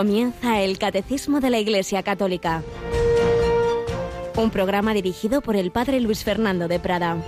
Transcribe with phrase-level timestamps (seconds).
[0.00, 2.62] Comienza el Catecismo de la Iglesia Católica.
[4.34, 7.18] Un programa dirigido por el Padre Luis Fernando de Prada.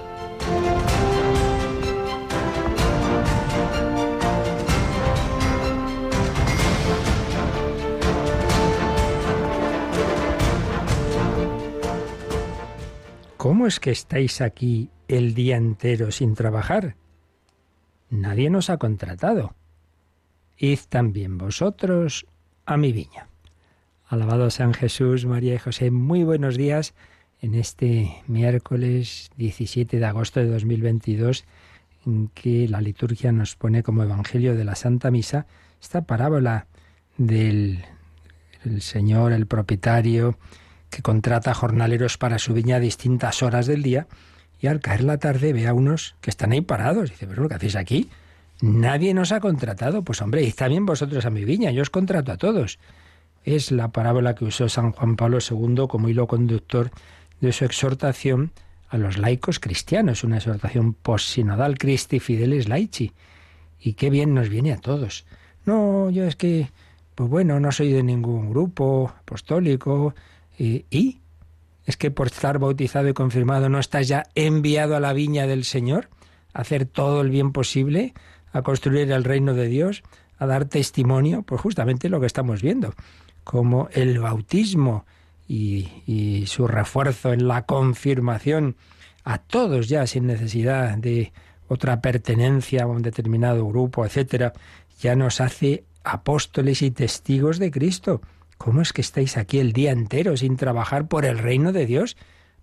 [13.36, 16.96] ¿Cómo es que estáis aquí el día entero sin trabajar?
[18.08, 19.54] Nadie nos ha contratado.
[20.56, 22.24] Id también vosotros
[22.66, 23.28] a mi viña.
[24.06, 26.94] Alabado San Jesús, María y José, muy buenos días
[27.40, 31.44] en este miércoles 17 de agosto de 2022
[32.06, 35.46] en que la liturgia nos pone como Evangelio de la Santa Misa
[35.80, 36.66] esta parábola
[37.16, 37.84] del
[38.78, 40.38] Señor, el propietario,
[40.90, 44.06] que contrata jornaleros para su viña a distintas horas del día
[44.60, 47.10] y al caer la tarde ve a unos que están ahí parados.
[47.10, 48.10] Dice, pero ¿qué hacéis aquí?
[48.62, 50.02] Nadie nos ha contratado.
[50.02, 52.78] Pues hombre, y también vosotros a mi viña, yo os contrato a todos.
[53.44, 56.92] Es la parábola que usó San Juan Pablo II como hilo conductor
[57.40, 58.52] de su exhortación
[58.88, 63.12] a los laicos cristianos, una exhortación post-sinodal Christi Fidelis Laici.
[63.80, 65.26] Y qué bien nos viene a todos.
[65.64, 66.70] No, yo es que,
[67.16, 70.14] pues bueno, no soy de ningún grupo apostólico.
[70.56, 71.18] ¿Y?
[71.84, 75.64] ¿Es que por estar bautizado y confirmado no estás ya enviado a la viña del
[75.64, 76.10] Señor?
[76.54, 78.14] ¿A hacer todo el bien posible?
[78.52, 80.02] A construir el reino de Dios,
[80.38, 82.94] a dar testimonio, pues justamente lo que estamos viendo,
[83.44, 85.04] como el bautismo
[85.48, 88.76] y, su refuerzo en la confirmación
[89.24, 91.32] a todos ya sin necesidad de
[91.68, 94.52] otra pertenencia a un determinado grupo, etcétera,
[95.00, 98.20] ya nos hace apóstoles y testigos de Cristo.
[98.58, 102.16] ¿Cómo es que estáis aquí el día entero sin trabajar por el reino de Dios?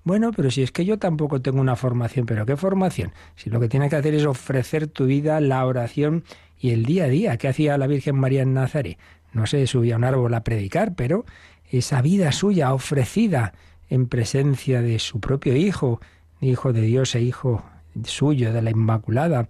[0.03, 3.11] Bueno, pero si es que yo tampoco tengo una formación, pero ¿qué formación?
[3.35, 6.23] Si lo que tienes que hacer es ofrecer tu vida, la oración
[6.59, 7.37] y el día a día.
[7.37, 8.97] ¿Qué hacía la Virgen María en Nazaret?
[9.33, 11.25] No se subía a un árbol a predicar, pero
[11.69, 13.53] esa vida suya ofrecida
[13.89, 15.99] en presencia de su propio Hijo,
[16.41, 17.63] Hijo de Dios e Hijo
[18.03, 19.47] suyo, de la Inmaculada,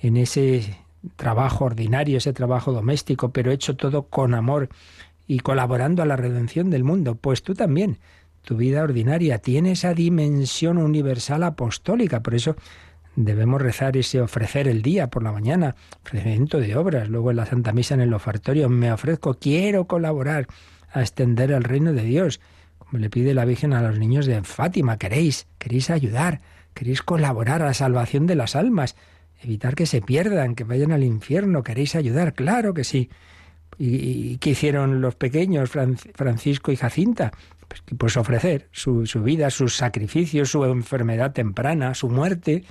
[0.00, 0.78] en ese
[1.16, 4.68] trabajo ordinario, ese trabajo doméstico, pero hecho todo con amor
[5.26, 7.14] y colaborando a la redención del mundo.
[7.14, 7.98] Pues tú también
[8.42, 12.22] tu vida ordinaria, tiene esa dimensión universal apostólica.
[12.22, 12.56] Por eso
[13.16, 17.46] debemos rezar ese ofrecer el día por la mañana, ofrecimiento de obras, luego en la
[17.46, 20.46] Santa Misa en el ofertorio, me ofrezco, quiero colaborar
[20.92, 22.40] a extender el reino de Dios,
[22.78, 26.40] como le pide la Virgen a los niños de Fátima, queréis, queréis ayudar,
[26.74, 28.96] queréis colaborar a la salvación de las almas,
[29.42, 33.10] evitar que se pierdan, que vayan al infierno, queréis ayudar, claro que sí.
[33.78, 35.70] ¿Y, qué hicieron los pequeños,
[36.14, 37.32] Francisco y Jacinta?
[37.98, 42.64] Pues, ofrecer su, su vida, sus sacrificios, su enfermedad temprana, su muerte,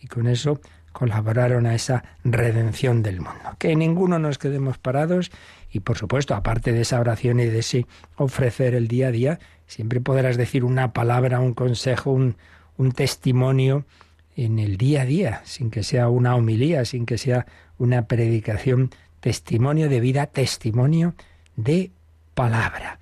[0.00, 0.60] y con eso
[0.92, 3.56] colaboraron a esa redención del mundo.
[3.58, 5.30] Que ninguno nos quedemos parados
[5.70, 7.86] y por supuesto, aparte de esa oración y de ese
[8.16, 12.36] ofrecer el día a día, siempre podrás decir una palabra, un consejo, un,
[12.76, 13.86] un testimonio
[14.36, 17.46] en el día a día, sin que sea una homilía, sin que sea
[17.78, 21.14] una predicación, testimonio de vida, testimonio
[21.56, 21.90] de
[22.34, 22.98] palabra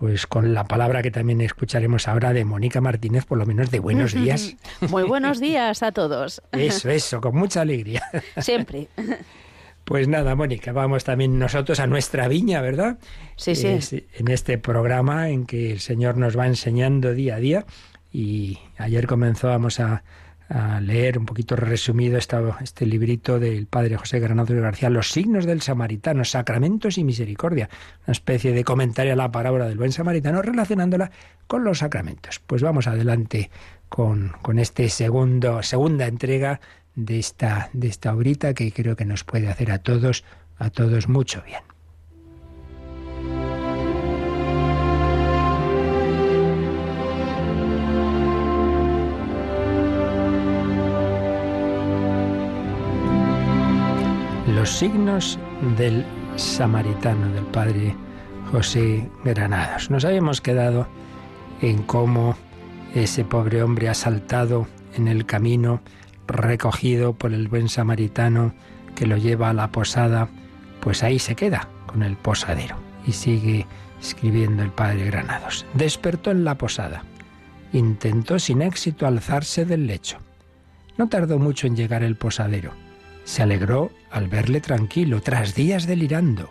[0.00, 3.80] pues con la palabra que también escucharemos ahora de Mónica Martínez, por lo menos de
[3.80, 4.56] buenos días.
[4.88, 6.40] Muy buenos días a todos.
[6.52, 8.02] Eso, eso, con mucha alegría.
[8.38, 8.88] Siempre.
[9.84, 12.98] Pues nada, Mónica, vamos también nosotros a nuestra viña, ¿verdad?
[13.36, 14.06] Sí, sí.
[14.14, 17.66] en este programa en que el Señor nos va enseñando día a día
[18.10, 20.02] y ayer comenzábamos a,
[20.50, 25.62] a leer un poquito resumido este librito del padre José Granados García, Los signos del
[25.62, 27.70] samaritano, sacramentos y misericordia,
[28.06, 31.12] una especie de comentario a la parábola del buen samaritano relacionándola
[31.46, 32.40] con los sacramentos.
[32.40, 33.50] Pues vamos adelante
[33.88, 36.60] con, con este segundo, segunda entrega
[36.96, 40.24] de esta, de esta obrita que creo que nos puede hacer a todos,
[40.58, 41.69] a todos mucho bien.
[54.60, 55.38] Los signos
[55.78, 56.04] del
[56.36, 57.96] samaritano, del padre
[58.52, 59.90] José Granados.
[59.90, 60.86] Nos habíamos quedado
[61.62, 62.36] en cómo
[62.94, 64.66] ese pobre hombre ha saltado
[64.96, 65.80] en el camino,
[66.26, 68.52] recogido por el buen samaritano
[68.94, 70.28] que lo lleva a la posada,
[70.80, 72.76] pues ahí se queda con el posadero.
[73.06, 73.66] Y sigue
[73.98, 75.64] escribiendo el padre Granados.
[75.72, 77.02] Despertó en la posada.
[77.72, 80.18] Intentó sin éxito alzarse del lecho.
[80.98, 82.72] No tardó mucho en llegar el posadero
[83.24, 86.50] se alegró al verle tranquilo, tras días delirando.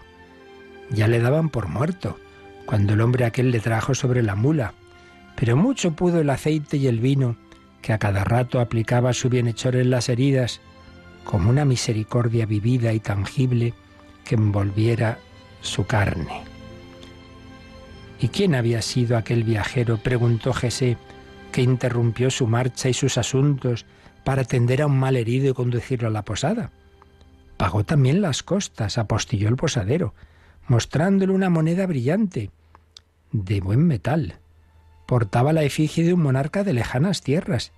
[0.89, 2.17] Ya le daban por muerto,
[2.65, 4.73] cuando el hombre aquel le trajo sobre la mula,
[5.35, 7.35] pero mucho pudo el aceite y el vino,
[7.81, 10.61] que a cada rato aplicaba su bienhechor en las heridas,
[11.23, 13.73] como una misericordia vivida y tangible
[14.25, 15.19] que envolviera
[15.61, 16.43] su carne.
[18.19, 19.97] ¿Y quién había sido aquel viajero?
[19.97, 20.97] preguntó Jesé,
[21.51, 23.85] que interrumpió su marcha y sus asuntos
[24.23, 26.71] para atender a un mal herido y conducirlo a la posada.
[27.59, 30.13] Pagó también las costas, apostilló el posadero,
[30.69, 32.51] mostrándole una moneda brillante,
[33.33, 34.39] de buen metal.
[35.05, 37.73] Portaba la efigie de un monarca de lejanas tierras,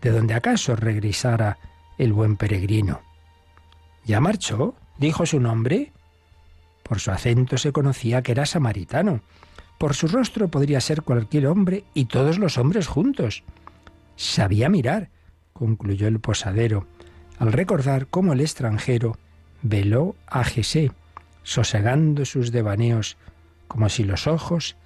[0.00, 1.58] de donde acaso regresara
[1.98, 3.02] el buen peregrino.
[4.06, 4.74] ¿Ya marchó?
[4.96, 5.92] dijo su nombre.
[6.82, 9.20] Por su acento se conocía que era samaritano.
[9.76, 13.44] Por su rostro podría ser cualquier hombre y todos los hombres juntos.
[14.16, 15.10] Sabía mirar,
[15.52, 16.86] concluyó el posadero,
[17.38, 19.18] al recordar cómo el extranjero
[19.62, 20.92] veló a Jesé,
[21.42, 23.16] sosegando sus devaneos,
[23.68, 24.76] como si los ojos,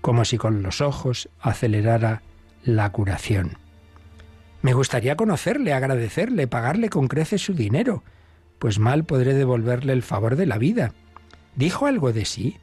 [0.00, 2.22] como si con los ojos acelerara
[2.64, 3.58] la curación.
[4.62, 8.04] Me gustaría conocerle, agradecerle, pagarle con creces su dinero,
[8.58, 10.92] pues mal podré devolverle el favor de la vida.
[11.56, 12.58] ¿Dijo algo de sí?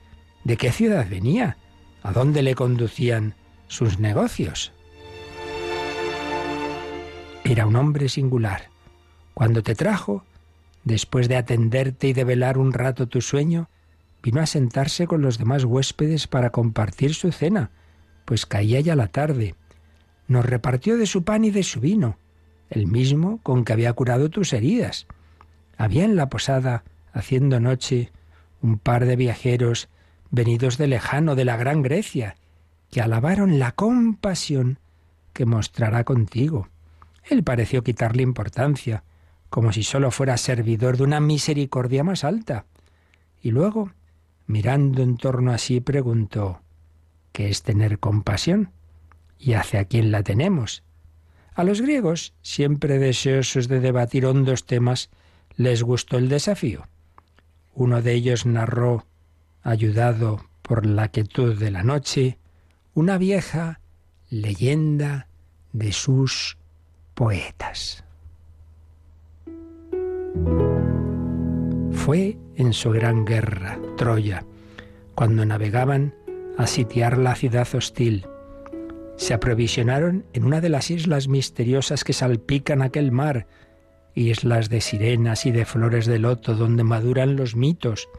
[0.45, 1.57] ¿De qué ciudad venía?
[2.01, 3.35] ¿A dónde le conducían
[3.67, 4.71] sus negocios?
[7.43, 8.69] Era un hombre singular.
[9.33, 10.23] Cuando te trajo,
[10.83, 13.69] después de atenderte y de velar un rato tu sueño,
[14.21, 17.71] vino a sentarse con los demás huéspedes para compartir su cena,
[18.25, 19.55] pues caía ya la tarde.
[20.27, 22.17] Nos repartió de su pan y de su vino,
[22.69, 25.07] el mismo con que había curado tus heridas.
[25.77, 26.83] Había en la posada,
[27.13, 28.11] haciendo noche,
[28.61, 29.89] un par de viajeros
[30.31, 32.35] venidos de lejano, de la gran Grecia,
[32.91, 34.79] que alabaron la compasión
[35.33, 36.67] que mostrará contigo.
[37.23, 39.03] Él pareció quitarle importancia,
[39.49, 42.65] como si sólo fuera servidor de una misericordia más alta.
[43.41, 43.91] Y luego,
[44.47, 46.61] mirando en torno a sí, preguntó
[47.31, 48.71] ¿Qué es tener compasión?
[49.37, 50.83] ¿Y hacia quién la tenemos?
[51.53, 55.09] A los griegos, siempre deseosos de debatir hondos temas,
[55.55, 56.87] les gustó el desafío.
[57.73, 59.05] Uno de ellos narró,
[59.61, 62.37] ayudado por la quietud de la noche,
[62.93, 63.81] una vieja
[64.29, 65.27] leyenda
[65.73, 66.57] de sus
[67.13, 68.03] poetas.
[71.91, 74.45] Fue en su gran guerra, Troya,
[75.15, 76.15] cuando navegaban
[76.57, 78.25] a sitiar la ciudad hostil.
[79.15, 83.47] Se aprovisionaron en una de las islas misteriosas que salpican aquel mar,
[84.15, 88.09] islas de sirenas y de flores de loto donde maduran los mitos.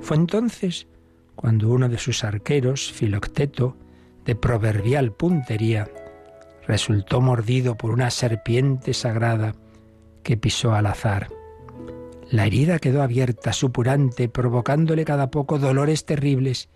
[0.00, 0.86] Fue entonces
[1.34, 3.76] cuando uno de sus arqueros, Filocteto,
[4.24, 5.88] de proverbial puntería,
[6.66, 9.54] resultó mordido por una serpiente sagrada
[10.24, 11.28] que pisó al azar.
[12.30, 16.68] La herida quedó abierta, supurante, provocándole cada poco dolores terribles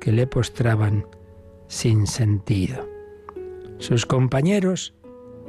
[0.00, 1.06] que le postraban
[1.66, 2.88] sin sentido.
[3.78, 4.94] Sus compañeros,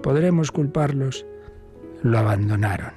[0.02, 1.26] podremos culparlos,
[2.02, 2.94] lo abandonaron.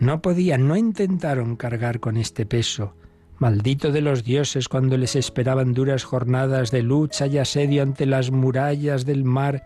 [0.00, 2.94] No podían, no intentaron cargar con este peso,
[3.38, 8.30] maldito de los dioses cuando les esperaban duras jornadas de lucha y asedio ante las
[8.30, 9.62] murallas del mar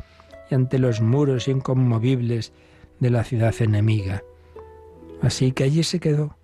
[0.51, 2.53] y ante los muros inconmovibles
[3.01, 4.23] de la ciudad enemiga.
[5.23, 6.37] Así que allí se quedó,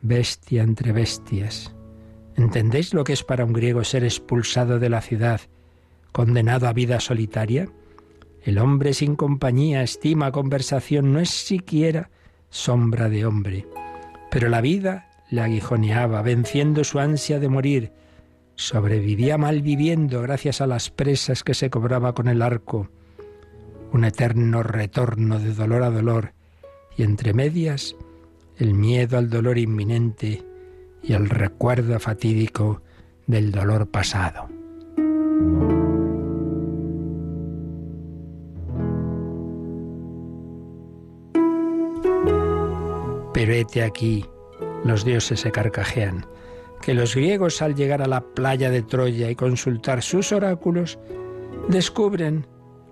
[0.00, 1.74] bestia entre bestias.
[2.36, 5.40] ¿Entendéis lo que es para un griego ser expulsado de la ciudad,
[6.12, 7.68] condenado a vida solitaria?
[8.42, 12.10] El hombre sin compañía, estima, conversación, no es siquiera
[12.50, 13.66] sombra de hombre.
[14.30, 17.92] Pero la vida le aguijoneaba, venciendo su ansia de morir.
[18.54, 22.88] Sobrevivía mal viviendo gracias a las presas que se cobraba con el arco.
[23.92, 26.32] Un eterno retorno de dolor a dolor
[26.96, 27.96] y entre medias
[28.56, 30.42] el miedo al dolor inminente
[31.02, 32.82] y el recuerdo fatídico
[33.26, 34.48] del dolor pasado.
[43.32, 44.24] Pero hete aquí,
[44.84, 46.26] los dioses se carcajean,
[46.82, 50.98] que los griegos al llegar a la playa de Troya y consultar sus oráculos,
[51.68, 52.46] descubren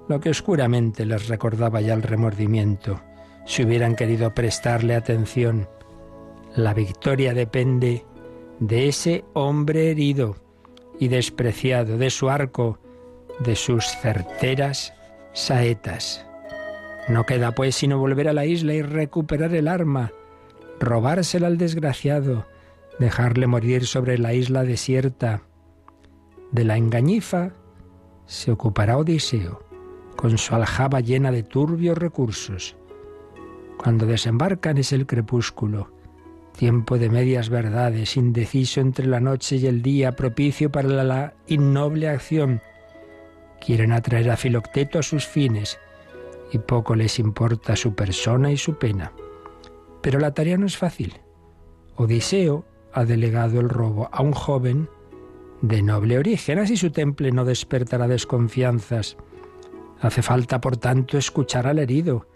[0.09, 3.01] lo que oscuramente les recordaba ya el remordimiento,
[3.45, 5.69] si hubieran querido prestarle atención.
[6.55, 8.05] La victoria depende
[8.61, 10.37] de ese hombre herido
[10.99, 12.79] y despreciado, de su arco,
[13.41, 14.95] de sus certeras
[15.33, 16.27] saetas.
[17.09, 20.13] No queda pues sino volver a la isla y recuperar el arma,
[20.81, 22.47] robársela al desgraciado,
[22.99, 25.43] dejarle morir sobre la isla desierta.
[26.53, 27.53] De la engañifa
[28.25, 29.66] se ocupará Odiseo,
[30.17, 32.77] con su aljaba llena de turbios recursos.
[33.77, 35.91] Cuando desembarcan es el crepúsculo,
[36.57, 42.09] tiempo de medias verdades, indeciso entre la noche y el día, propicio para la innoble
[42.09, 42.63] acción.
[43.61, 45.79] Quieren atraer a Filocteto a sus fines,
[46.53, 49.13] y poco les importa su persona y su pena.
[50.01, 51.15] Pero la tarea no es fácil.
[51.97, 54.89] Odiseo ha delegado el robo a un joven
[55.61, 59.17] de noble origen, así su temple no despertará desconfianzas.
[60.07, 62.29] Hace falta, por tanto, escuchar al herido.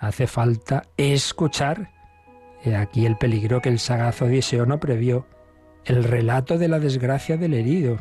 [0.00, 1.92] Hace falta escuchar.
[2.64, 5.24] He aquí el peligro que el sagaz Odiseo no previó,
[5.84, 7.98] el relato de la desgracia del herido.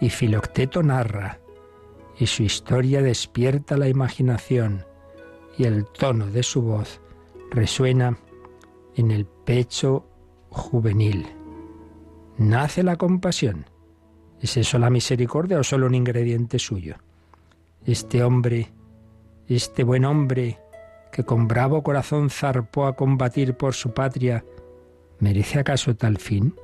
[0.00, 1.38] Y Filocteto narra,
[2.18, 4.84] y su historia despierta la imaginación,
[5.56, 7.00] y el tono de su voz
[7.52, 8.18] resuena
[8.96, 10.08] en el pecho
[10.48, 11.24] juvenil.
[12.36, 13.66] Nace la compasión.
[14.40, 16.96] ¿Es eso la misericordia o solo un ingrediente suyo?
[17.84, 18.72] Este hombre,
[19.48, 20.58] este buen hombre
[21.10, 24.44] que con bravo corazón zarpó a combatir por su patria,
[25.18, 26.54] ¿merece acaso tal fin?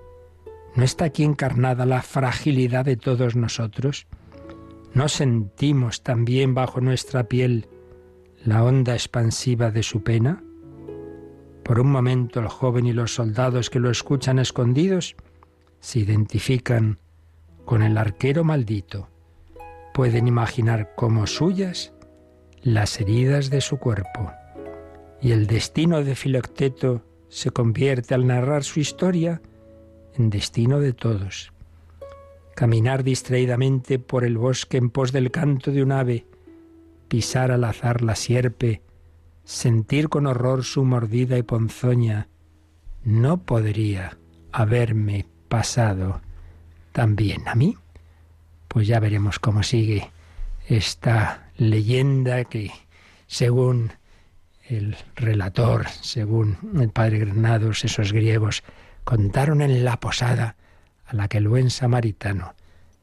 [0.77, 4.07] ¿No está aquí encarnada la fragilidad de todos nosotros?
[4.95, 7.69] ¿No sentimos también bajo nuestra piel
[8.45, 10.43] la onda expansiva de su pena?
[11.65, 15.17] Por un momento el joven y los soldados que lo escuchan escondidos
[15.81, 16.99] se identifican
[17.65, 19.09] con el arquero maldito.
[19.99, 21.93] Pueden imaginar como suyas
[22.63, 24.31] las heridas de su cuerpo.
[25.21, 29.43] Y el destino de Filocteto se convierte al narrar su historia
[30.15, 31.53] en destino de todos.
[32.55, 36.27] Caminar distraídamente por el bosque en pos del canto de un ave,
[37.09, 38.83] pisar al azar la sierpe,
[39.43, 42.29] sentir con horror su mordida y ponzoña,
[43.03, 44.17] no podría
[44.53, 46.21] haberme pasado
[46.93, 47.77] también a mí.
[48.69, 50.11] Pues ya veremos cómo sigue
[50.69, 52.71] esta leyenda que,
[53.27, 53.93] según
[54.69, 58.63] el relator, según el padre Granados, esos griegos,
[59.05, 60.57] contaron en la posada
[61.07, 62.55] a la que el buen samaritano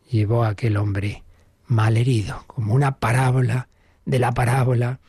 [0.10, 1.24] llevó a aquel hombre
[1.66, 3.68] mal herido, como una parábola
[4.06, 5.00] de la parábola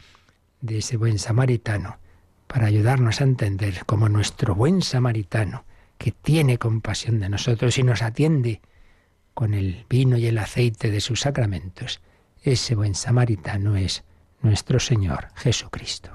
[0.63, 1.99] de ese buen samaritano
[2.47, 5.65] para ayudarnos a entender cómo nuestro buen samaritano,
[5.99, 8.61] que tiene compasión de nosotros y nos atiende
[9.37, 12.01] con el vino y el aceite de sus sacramentos,
[12.43, 14.03] ese buen samaritano es
[14.41, 16.11] nuestro Señor Jesucristo.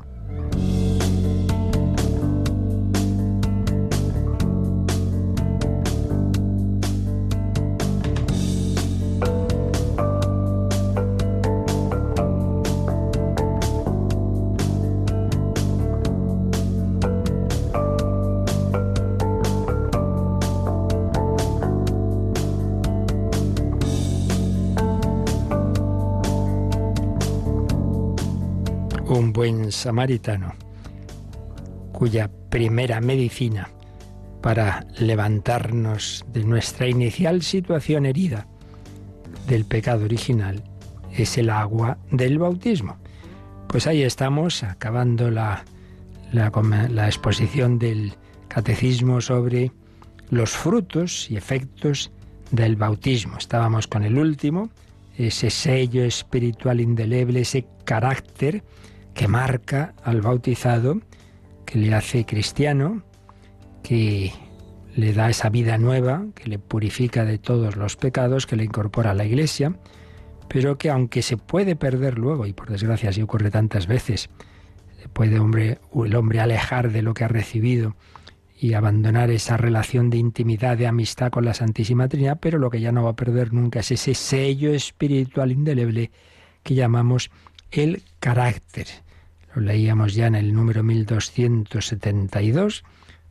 [29.72, 30.54] Samaritano,
[31.92, 33.70] cuya primera medicina
[34.42, 38.48] para levantarnos de nuestra inicial situación herida
[39.48, 40.64] del pecado original
[41.12, 42.98] es el agua del bautismo.
[43.68, 45.64] Pues ahí estamos, acabando la,
[46.32, 48.14] la exposición del
[48.48, 49.72] catecismo sobre
[50.30, 52.12] los frutos y efectos
[52.52, 53.38] del bautismo.
[53.38, 54.70] Estábamos con el último,
[55.18, 58.64] ese sello espiritual indeleble, ese carácter
[59.14, 61.02] que marca al bautizado,
[61.66, 63.04] que le hace cristiano,
[63.84, 64.32] que
[64.96, 69.12] le da esa vida nueva, que le purifica de todos los pecados, que le incorpora
[69.12, 69.76] a la iglesia,
[70.48, 74.30] pero que aunque se puede perder luego, y por desgracia así ocurre tantas veces,
[75.14, 77.96] puede el hombre alejar de lo que ha recibido
[78.60, 82.80] y abandonar esa relación de intimidad, de amistad con la Santísima Trinidad, pero lo que
[82.80, 86.12] ya no va a perder nunca es ese sello espiritual indeleble
[86.62, 87.32] que llamamos
[87.72, 88.88] el carácter.
[89.56, 92.84] Lo leíamos ya en el número 1272,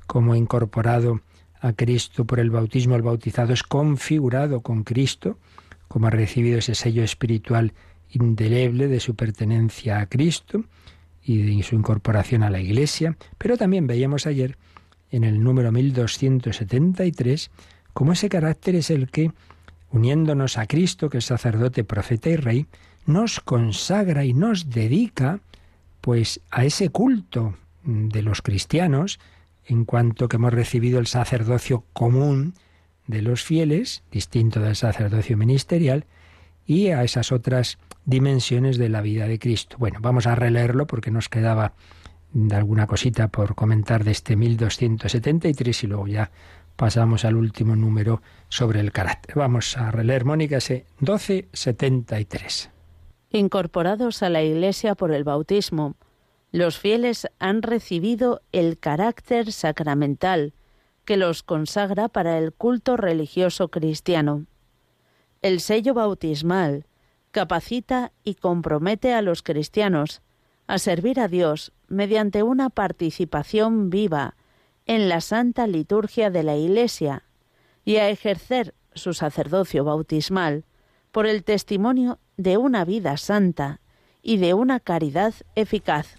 [0.07, 1.21] como incorporado
[1.61, 5.39] a Cristo por el bautismo, el bautizado es configurado con Cristo,
[5.89, 7.75] como ha recibido ese sello espiritual
[8.11, 10.65] indeleble de su pertenencia a Cristo
[11.23, 14.57] y de su incorporación a la Iglesia, pero también veíamos ayer
[15.11, 17.51] en el número 1273
[17.93, 19.33] cómo ese carácter es el que,
[19.91, 22.67] uniéndonos a Cristo, que es sacerdote, profeta y rey,
[23.07, 25.41] nos consagra y nos dedica
[26.01, 29.19] pues a ese culto de los cristianos
[29.67, 32.55] en cuanto que hemos recibido el sacerdocio común
[33.07, 36.07] de los fieles, distinto del sacerdocio ministerial,
[36.67, 39.77] y a esas otras dimensiones de la vida de Cristo.
[39.79, 41.75] Bueno, vamos a releerlo porque nos quedaba
[42.53, 46.31] alguna cosita por comentar de este 1273 y luego ya
[46.77, 49.35] pasamos al último número sobre el carácter.
[49.37, 52.71] Vamos a releer, Mónica, ese 1273
[53.31, 55.95] incorporados a la Iglesia por el bautismo.
[56.53, 60.53] Los fieles han recibido el carácter sacramental
[61.05, 64.47] que los consagra para el culto religioso cristiano.
[65.43, 66.87] El sello bautismal
[67.31, 70.23] capacita y compromete a los cristianos
[70.67, 74.37] a servir a Dios mediante una participación viva
[74.87, 77.25] en la santa liturgia de la Iglesia
[77.85, 80.65] y a ejercer su sacerdocio bautismal
[81.13, 83.81] por el testimonio de una vida santa
[84.23, 86.17] y de una caridad eficaz.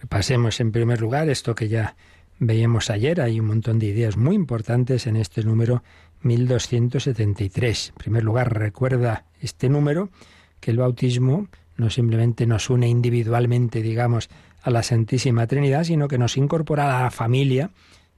[0.00, 1.94] Repasemos en primer lugar esto que ya
[2.38, 3.20] veíamos ayer.
[3.20, 5.82] Hay un montón de ideas muy importantes en este número
[6.22, 7.88] 1273.
[7.90, 10.10] En primer lugar, recuerda este número
[10.60, 14.30] que el bautismo no simplemente nos une individualmente, digamos,
[14.62, 17.70] a la Santísima Trinidad, sino que nos incorpora a la familia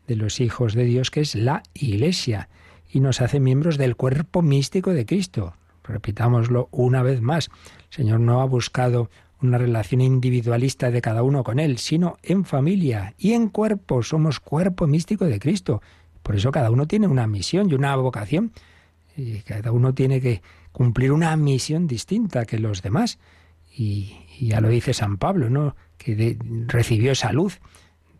[0.06, 2.48] de los hijos de Dios, que es la Iglesia,
[2.90, 5.54] y nos hace miembros del cuerpo místico de Cristo.
[5.84, 7.50] Repitámoslo una vez más.
[7.90, 9.10] El Señor no ha buscado
[9.42, 14.02] una relación individualista de cada uno con Él, sino en familia y en cuerpo.
[14.02, 15.82] Somos cuerpo místico de Cristo.
[16.22, 18.52] Por eso cada uno tiene una misión y una vocación.
[19.16, 23.18] Y cada uno tiene que cumplir una misión distinta que los demás.
[23.76, 25.76] Y, ya lo dice San Pablo, ¿no?
[25.98, 26.36] Que
[26.66, 27.60] recibió esa luz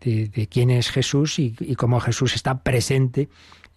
[0.01, 3.27] de, quién es Jesús y, y cómo Jesús está presente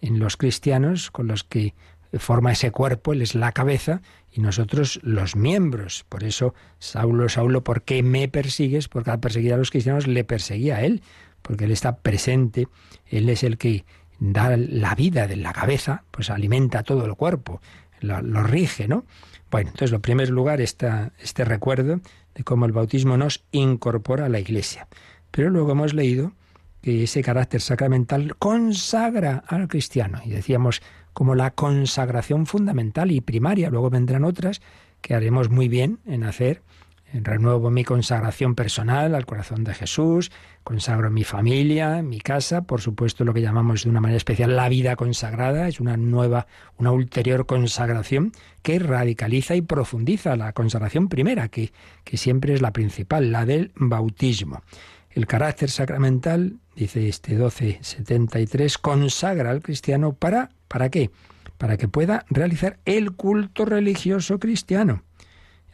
[0.01, 1.73] en los cristianos con los que
[2.17, 4.01] forma ese cuerpo, él es la cabeza
[4.31, 6.05] y nosotros los miembros.
[6.09, 8.87] Por eso, Saulo, Saulo, ¿por qué me persigues?
[8.87, 11.03] Porque al perseguir a los cristianos le perseguía a él,
[11.41, 12.67] porque él está presente,
[13.05, 13.85] él es el que
[14.19, 17.61] da la vida de la cabeza, pues alimenta todo el cuerpo,
[18.01, 19.05] lo, rige, ¿no?
[19.51, 22.01] Bueno, entonces, lo primer lugar está este recuerdo
[22.35, 24.87] de cómo el bautismo nos incorpora a la Iglesia.
[25.31, 26.33] Pero luego hemos leído
[26.81, 30.21] que ese carácter sacramental consagra al cristiano.
[30.23, 30.81] Y decíamos
[31.19, 33.69] como la consagración fundamental y primaria.
[33.69, 34.61] Luego vendrán otras
[35.01, 36.61] que haremos muy bien en hacer.
[37.11, 40.31] Renuevo mi consagración personal al corazón de Jesús,
[40.63, 44.69] consagro mi familia, mi casa, por supuesto lo que llamamos de una manera especial la
[44.69, 46.47] vida consagrada, es una nueva,
[46.77, 51.73] una ulterior consagración que radicaliza y profundiza la consagración primera, que,
[52.05, 54.61] que siempre es la principal, la del bautismo.
[55.09, 61.11] El carácter sacramental, dice este 1273, consagra al cristiano para ¿para qué?
[61.57, 65.03] Para que pueda realizar el culto religioso cristiano.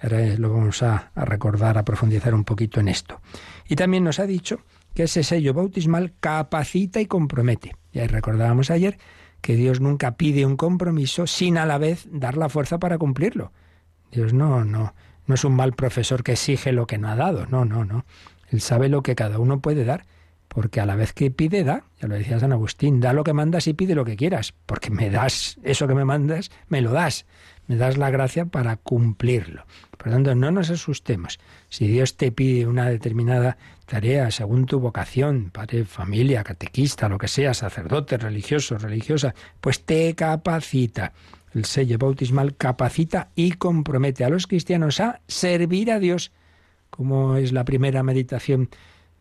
[0.02, 3.22] Ahora lo vamos a, a recordar, a profundizar un poquito en esto.
[3.70, 4.62] Y también nos ha dicho
[4.96, 7.76] que ese sello bautismal capacita y compromete.
[7.94, 8.98] Ya recordábamos ayer
[9.42, 13.52] que Dios nunca pide un compromiso sin a la vez dar la fuerza para cumplirlo.
[14.12, 14.96] Dios no, no,
[15.28, 17.46] no es un mal profesor que exige lo que no ha dado.
[17.48, 18.06] No, no, no.
[18.50, 20.06] Él sabe lo que cada uno puede dar,
[20.56, 21.84] porque a la vez que pide, da.
[22.00, 24.90] Ya lo decía San Agustín, da lo que mandas y pide lo que quieras, porque
[24.90, 27.26] me das eso que me mandas, me lo das.
[27.68, 29.66] Me das la gracia para cumplirlo.
[29.98, 31.40] Por lo tanto, no nos asustemos.
[31.68, 37.28] Si Dios te pide una determinada tarea según tu vocación, padre, familia, catequista, lo que
[37.28, 41.12] sea, sacerdote, religioso, religiosa, pues te capacita.
[41.54, 46.32] El sello bautismal capacita y compromete a los cristianos a servir a Dios
[46.90, 48.70] como es la primera meditación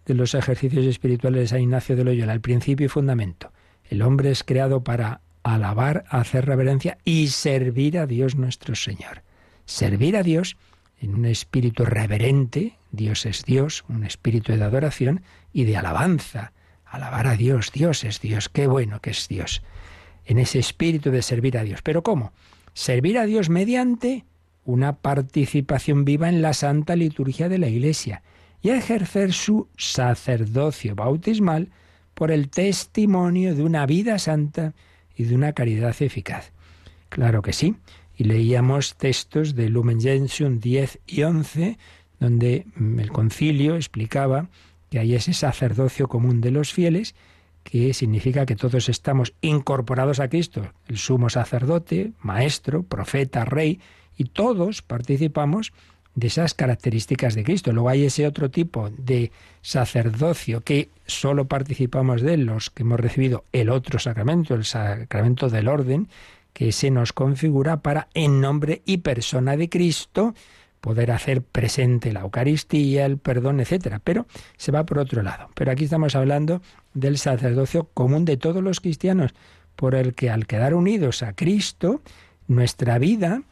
[0.06, 3.52] de los ejercicios espirituales de San Ignacio de Loyola, el principio y fundamento.
[3.84, 9.22] El hombre es creado para alabar, hacer reverencia y servir a Dios nuestro Señor.
[9.66, 10.56] Servir a Dios
[11.00, 16.52] en un espíritu reverente, Dios es Dios, un espíritu de adoración y de alabanza.
[16.84, 19.62] Alabar a Dios, Dios es Dios, qué bueno que es Dios.
[20.24, 21.82] En ese espíritu de servir a Dios.
[21.82, 22.32] ¿Pero cómo?
[22.72, 24.24] Servir a Dios mediante
[24.64, 28.22] una participación viva en la santa liturgia de la Iglesia
[28.64, 31.68] y ejercer su sacerdocio bautismal
[32.14, 34.72] por el testimonio de una vida santa
[35.14, 36.50] y de una caridad eficaz.
[37.10, 37.76] Claro que sí,
[38.16, 41.76] y leíamos textos de Lumen Gentium 10 y 11,
[42.18, 44.48] donde el concilio explicaba
[44.88, 47.14] que hay ese sacerdocio común de los fieles,
[47.64, 53.78] que significa que todos estamos incorporados a Cristo, el sumo sacerdote, maestro, profeta, rey,
[54.16, 55.74] y todos participamos
[56.14, 57.72] de esas características de Cristo.
[57.72, 63.44] Luego hay ese otro tipo de sacerdocio que solo participamos de los que hemos recibido
[63.52, 66.08] el otro sacramento, el sacramento del orden,
[66.52, 70.34] que se nos configura para, en nombre y persona de Cristo,
[70.80, 74.00] poder hacer presente la Eucaristía, el perdón, etcétera.
[74.04, 75.48] Pero se va por otro lado.
[75.54, 79.34] Pero aquí estamos hablando del sacerdocio común de todos los cristianos,
[79.74, 82.02] por el que al quedar unidos a Cristo,
[82.46, 83.42] nuestra vida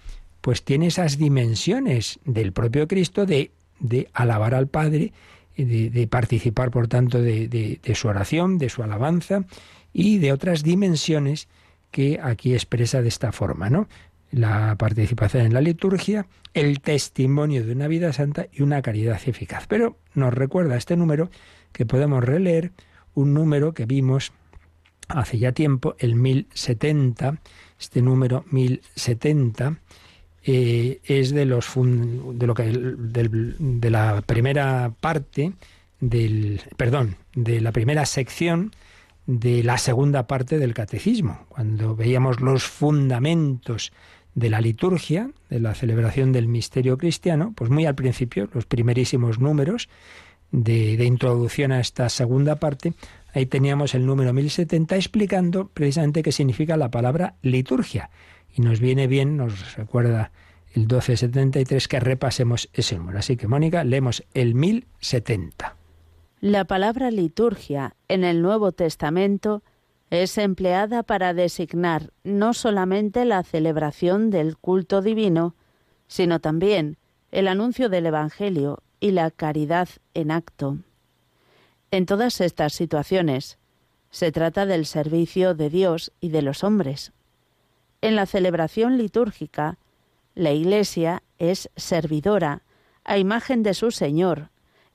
[0.43, 3.53] pues tiene esas dimensiones del propio Cristo de,
[4.13, 5.13] alabar al Padre,
[5.57, 9.45] de, de, participar, por tanto, de, de, su oración, de su alabanza
[9.93, 11.49] y de otras dimensiones
[11.91, 13.89] que aquí expresa de esta forma, ¿no?
[14.33, 19.67] La participación en la liturgia, el testimonio de una vida santa y una caridad eficaz.
[19.69, 21.31] Pero nos recuerda este número
[21.73, 22.73] que podemos releer,
[23.15, 24.33] un número que vimos
[25.09, 27.41] hace ya tiempo, el 1070,
[27.79, 29.79] este número 1070,
[30.45, 35.53] eh, es de los de lo que de la primera parte
[36.01, 38.73] del perdón de la primera sección
[39.27, 43.93] de la segunda parte del catecismo, cuando veíamos los fundamentos
[44.35, 49.39] de la liturgia, de la celebración del misterio cristiano, pues muy al principio, los primerísimos
[49.39, 49.89] números
[50.51, 52.95] de, de introducción a esta segunda parte,
[53.35, 58.11] ahí teníamos el número 1070 explicando precisamente qué significa la palabra liturgia.
[58.55, 60.33] Y nos viene bien, nos recuerda
[60.75, 63.19] el 1273, que repasemos ese número.
[63.19, 65.77] Así que, Mónica, leemos el 1070.
[66.41, 69.63] La palabra liturgia en el Nuevo Testamento
[70.11, 75.55] es empleada para designar no solamente la celebración del culto divino,
[76.07, 76.99] sino también
[77.31, 80.79] el anuncio del Evangelio y la caridad en acto.
[81.91, 83.59] En todas estas situaciones
[84.11, 87.13] se trata del servicio de Dios y de los hombres.
[88.03, 89.79] En la celebración litúrgica
[90.35, 92.63] la Iglesia es servidora
[93.05, 94.51] a imagen de su Señor,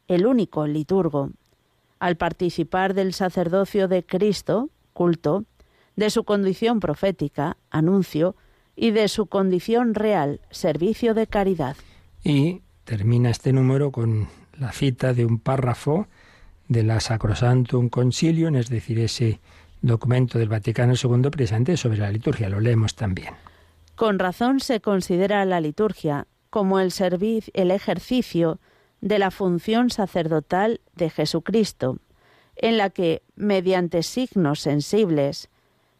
[0.07, 1.31] el único liturgo.
[1.99, 5.45] Al participar del sacerdocio de Cristo, culto,
[5.95, 8.35] de su condición profética, anuncio,
[8.75, 11.75] y de su condición real, servicio de caridad.
[12.23, 14.27] Y termina este número con
[14.59, 16.07] la cita de un párrafo
[16.67, 19.39] de la Sacrosantum Concilium, es decir, ese
[19.81, 22.49] documento del Vaticano II presente sobre la liturgia.
[22.49, 23.33] Lo leemos también.
[23.95, 26.93] Con razón se considera la liturgia como el,
[27.53, 28.59] el ejercicio
[29.01, 31.99] de la función sacerdotal de Jesucristo,
[32.55, 35.49] en la que, mediante signos sensibles,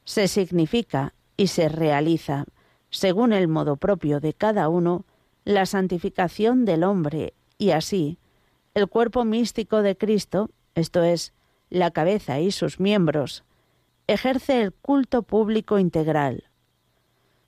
[0.04, 2.46] se significa y se realiza,
[2.90, 5.06] según el modo propio de cada uno,
[5.44, 8.18] la santificación del hombre y así
[8.78, 11.34] el cuerpo místico de Cristo, esto es,
[11.72, 13.44] la cabeza y sus miembros,
[14.08, 16.48] ejerce el culto público integral,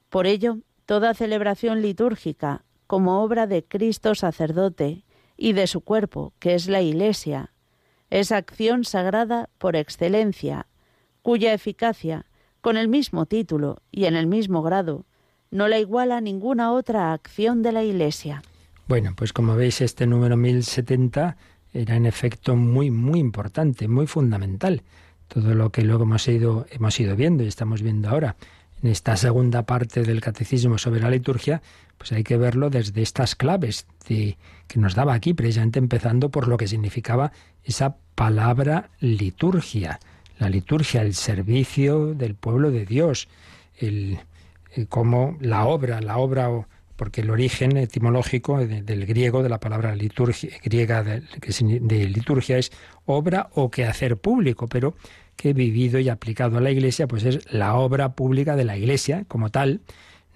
[0.09, 5.03] por ello, toda celebración litúrgica, como obra de Cristo sacerdote
[5.37, 7.53] y de su cuerpo, que es la Iglesia,
[8.09, 10.65] es acción sagrada por excelencia,
[11.21, 12.25] cuya eficacia,
[12.61, 15.05] con el mismo título y en el mismo grado,
[15.51, 18.41] no la iguala ninguna otra acción de la Iglesia.
[18.87, 21.37] Bueno, pues como veis, este número 1070
[21.71, 24.81] era en efecto muy, muy importante, muy fundamental.
[25.29, 28.35] Todo lo que luego hemos ido, hemos ido viendo y estamos viendo ahora
[28.83, 31.61] en esta segunda parte del catecismo sobre la liturgia,
[31.97, 34.35] pues hay que verlo desde estas claves que
[34.75, 37.31] nos daba aquí, precisamente empezando por lo que significaba
[37.63, 39.99] esa palabra liturgia.
[40.39, 43.27] La liturgia, el servicio del pueblo de Dios,
[43.77, 44.19] el,
[44.75, 46.49] eh, como la obra, la obra,
[46.99, 52.73] porque el origen etimológico del griego de la palabra liturgia, griega de, liturgia es
[53.05, 54.95] obra o quehacer público, pero
[55.37, 59.23] que vivido y aplicado a la Iglesia, pues es la obra pública de la Iglesia
[59.29, 59.79] como tal,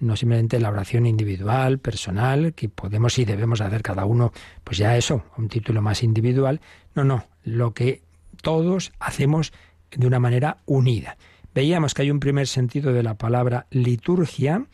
[0.00, 4.32] no simplemente la oración individual, personal, que podemos y debemos hacer cada uno,
[4.64, 6.62] pues ya eso, un título más individual,
[6.94, 8.00] no, no, lo que
[8.40, 9.52] todos hacemos
[9.90, 11.18] de una manera unida.
[11.54, 14.64] Veíamos que hay un primer sentido de la palabra liturgia,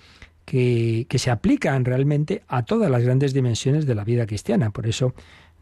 [0.50, 4.70] que, se aplican realmente a todas las grandes dimensiones de la vida cristiana.
[4.70, 5.14] Por eso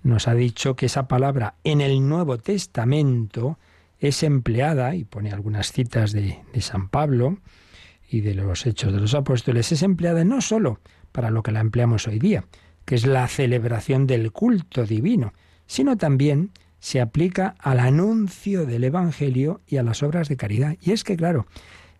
[0.02, 3.58] nos ha dicho que esa palabra en el Nuevo Testamento
[3.98, 7.36] es empleada, y pone algunas citas de, de San Pablo
[8.08, 10.80] y de los Hechos de los Apóstoles, es empleada no sólo
[11.12, 12.46] para lo que la empleamos hoy día,
[12.86, 15.34] que es la celebración del culto divino,
[15.66, 20.76] sino también se aplica al anuncio del Evangelio y a las obras de caridad.
[20.80, 21.46] Y es que, claro,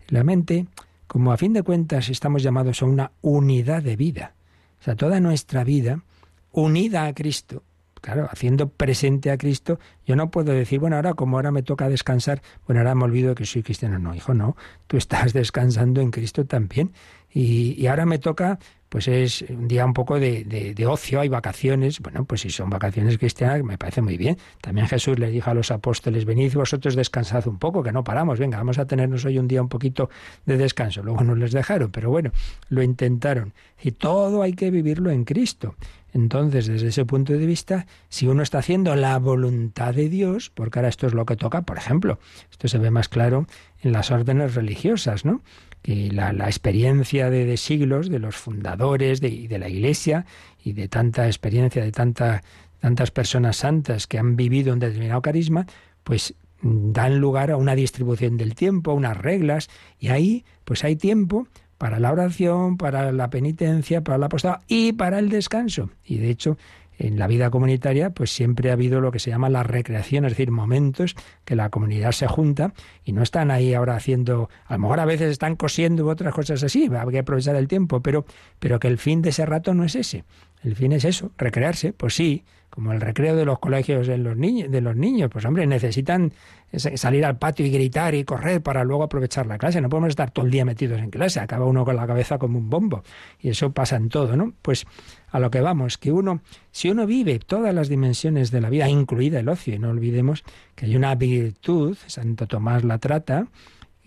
[0.07, 0.65] la mente,
[1.09, 4.35] como a fin de cuentas estamos llamados a una unidad de vida,
[4.79, 6.03] o sea, toda nuestra vida
[6.51, 7.63] unida a Cristo,
[7.99, 11.89] claro, haciendo presente a Cristo, yo no puedo decir, bueno, ahora como ahora me toca
[11.89, 13.97] descansar, bueno, ahora me olvido que soy cristiano.
[13.97, 16.93] No, hijo, no, tú estás descansando en Cristo también.
[17.31, 21.29] Y, y ahora me toca, pues es un día un poco de, de, ocio, hay
[21.29, 21.99] vacaciones.
[21.99, 24.37] Bueno, pues si son vacaciones cristianas, me parece muy bien.
[24.61, 28.39] También Jesús le dijo a los apóstoles, venid vosotros descansad un poco, que no paramos,
[28.39, 30.09] venga, vamos a tenernos hoy un día un poquito
[30.45, 31.03] de descanso.
[31.03, 32.31] Luego no les dejaron, pero bueno,
[32.69, 33.53] lo intentaron.
[33.81, 35.75] Y todo hay que vivirlo en Cristo.
[36.13, 40.79] Entonces, desde ese punto de vista, si uno está haciendo la voluntad de Dios, porque
[40.79, 42.19] ahora esto es lo que toca, por ejemplo,
[42.51, 43.47] esto se ve más claro
[43.81, 45.41] en las órdenes religiosas, ¿no?
[45.81, 50.25] Que la, experiencia de, siglos de los fundadores de, de, la Iglesia
[50.63, 52.43] y de tanta experiencia de tanta,
[52.79, 55.67] tantas personas santas que han vivido un determinado carisma,
[56.03, 59.69] pues dan lugar a una distribución del tiempo, a unas reglas,
[59.99, 61.47] y ahí pues hay tiempo
[61.79, 65.89] para la oración, para la penitencia, para la apostolado y para el descanso.
[66.05, 66.57] Y de hecho,
[66.99, 70.33] en la vida comunitaria, pues siempre ha habido lo que se llama la recreación, es
[70.33, 71.15] decir, momentos
[71.45, 72.73] que la comunidad se junta
[73.05, 76.33] y no están ahí ahora haciendo, a lo mejor a veces están cosiendo u otras
[76.33, 78.25] cosas así, hay que aprovechar el tiempo, pero,
[78.59, 80.25] pero que el fin de ese rato no es ese.
[80.61, 82.43] El fin es eso, recrearse, pues sí,
[82.79, 85.29] como el recreo de los colegios de los niños, de los niños.
[85.29, 86.31] Pues hombre, necesitan
[86.77, 89.81] salir al patio y gritar y correr para luego aprovechar la clase.
[89.81, 92.57] No podemos estar todo el día metidos en clase, acaba uno con la cabeza como
[92.57, 93.03] un bombo.
[93.41, 94.53] Y eso pasa en todo, ¿no?
[94.61, 94.87] Pues
[95.29, 96.39] a lo que vamos, que uno,
[96.71, 100.45] si uno vive todas las dimensiones de la vida, incluida el ocio, y no olvidemos
[100.75, 103.47] que hay una virtud, Santo Tomás la trata,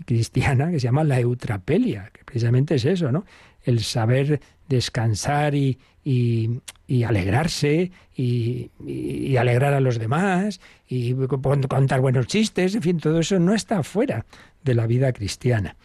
[0.06, 3.26] cristiana, que se llama la eutrapelia, que precisamente es eso, ¿no?
[3.64, 12.74] El saber descansar y, y, alegrarse y, alegrar a los demás y contar buenos chistes,
[12.74, 14.24] en fin, todo eso no está fuera
[14.62, 15.76] de la vida cristiana.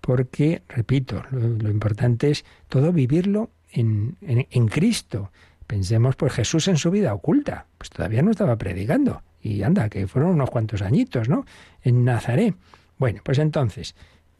[0.00, 5.32] Porque, repito, lo, importante es todo vivirlo en, en, Cristo.
[5.66, 9.22] Pensemos, pues Jesús en su vida oculta, pues todavía no estaba predicando.
[9.40, 11.46] Y anda, que fueron unos cuantos añitos, ¿no?
[11.82, 12.54] En Nazaret.
[12.98, 13.94] Bueno, pues entonces,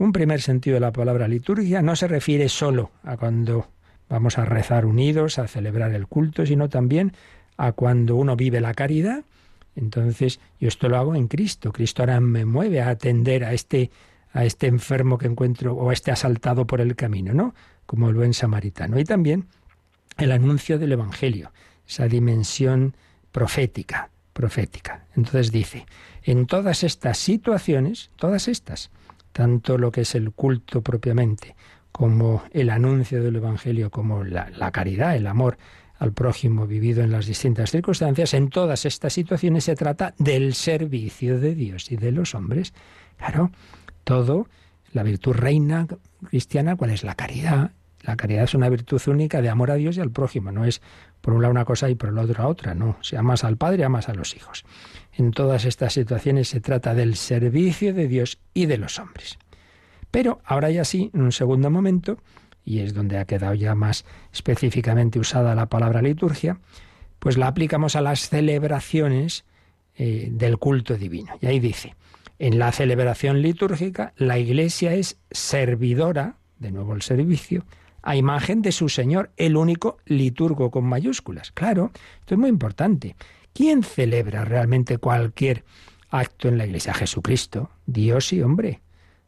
[0.05, 3.69] un primer sentido de la palabra liturgia no se refiere solo a cuando
[4.09, 7.13] vamos a rezar unidos, a celebrar el culto, sino también
[7.57, 9.25] a cuando uno vive la caridad.
[9.77, 11.73] Entonces, yo esto lo hago en Cristo.
[11.73, 13.91] Cristo ahora me mueve a atender a este
[14.35, 17.55] a este enfermo que encuentro o a este asaltado por el camino, ¿no?
[17.87, 18.99] Como el buen samaritano.
[18.99, 19.47] Y también
[20.19, 21.53] el anuncio del evangelio,
[21.87, 22.97] esa dimensión
[23.31, 25.07] profética, profética.
[25.17, 25.87] Entonces dice,
[26.25, 28.91] en todas estas situaciones, todas estas,
[29.35, 31.57] tanto lo que es el culto propiamente,
[31.91, 35.59] como el anuncio del Evangelio, como la, caridad, el amor
[35.99, 41.41] al prójimo vivido en las distintas circunstancias, en todas estas situaciones se trata del servicio
[41.41, 42.75] de Dios y de los hombres.
[43.19, 43.51] Claro,
[44.05, 44.47] todo,
[44.93, 45.89] la virtud reina
[46.29, 47.73] cristiana, ¿cuál es la caridad?
[48.03, 50.81] La caridad es una virtud única de amor a Dios y al prójimo, no es
[51.25, 52.99] por un lado una cosa y por el otro otra, no.
[53.01, 54.67] Si amas al Padre, amas a los hijos.
[55.11, 59.39] En todas estas situaciones se trata del servicio de Dios y de los hombres.
[60.11, 62.19] Pero ahora ya sí, en un segundo momento,
[62.63, 66.59] y es donde ha quedado ya más específicamente usada la palabra liturgia,
[67.21, 69.47] pues la aplicamos a las celebraciones
[69.97, 71.39] eh, del culto divino.
[71.41, 71.95] Y ahí dice,
[72.39, 77.65] en la celebración litúrgica la Iglesia es servidora, de nuevo el servicio,
[78.05, 81.53] a imagen de su Señor, el único liturgo con mayúsculas.
[81.53, 81.91] Claro,
[82.21, 83.17] esto es muy importante.
[83.53, 85.65] ¿Quién celebra realmente cualquier
[86.11, 86.93] acto en la Iglesia?
[86.93, 88.83] Jesucristo, Dios y hombre.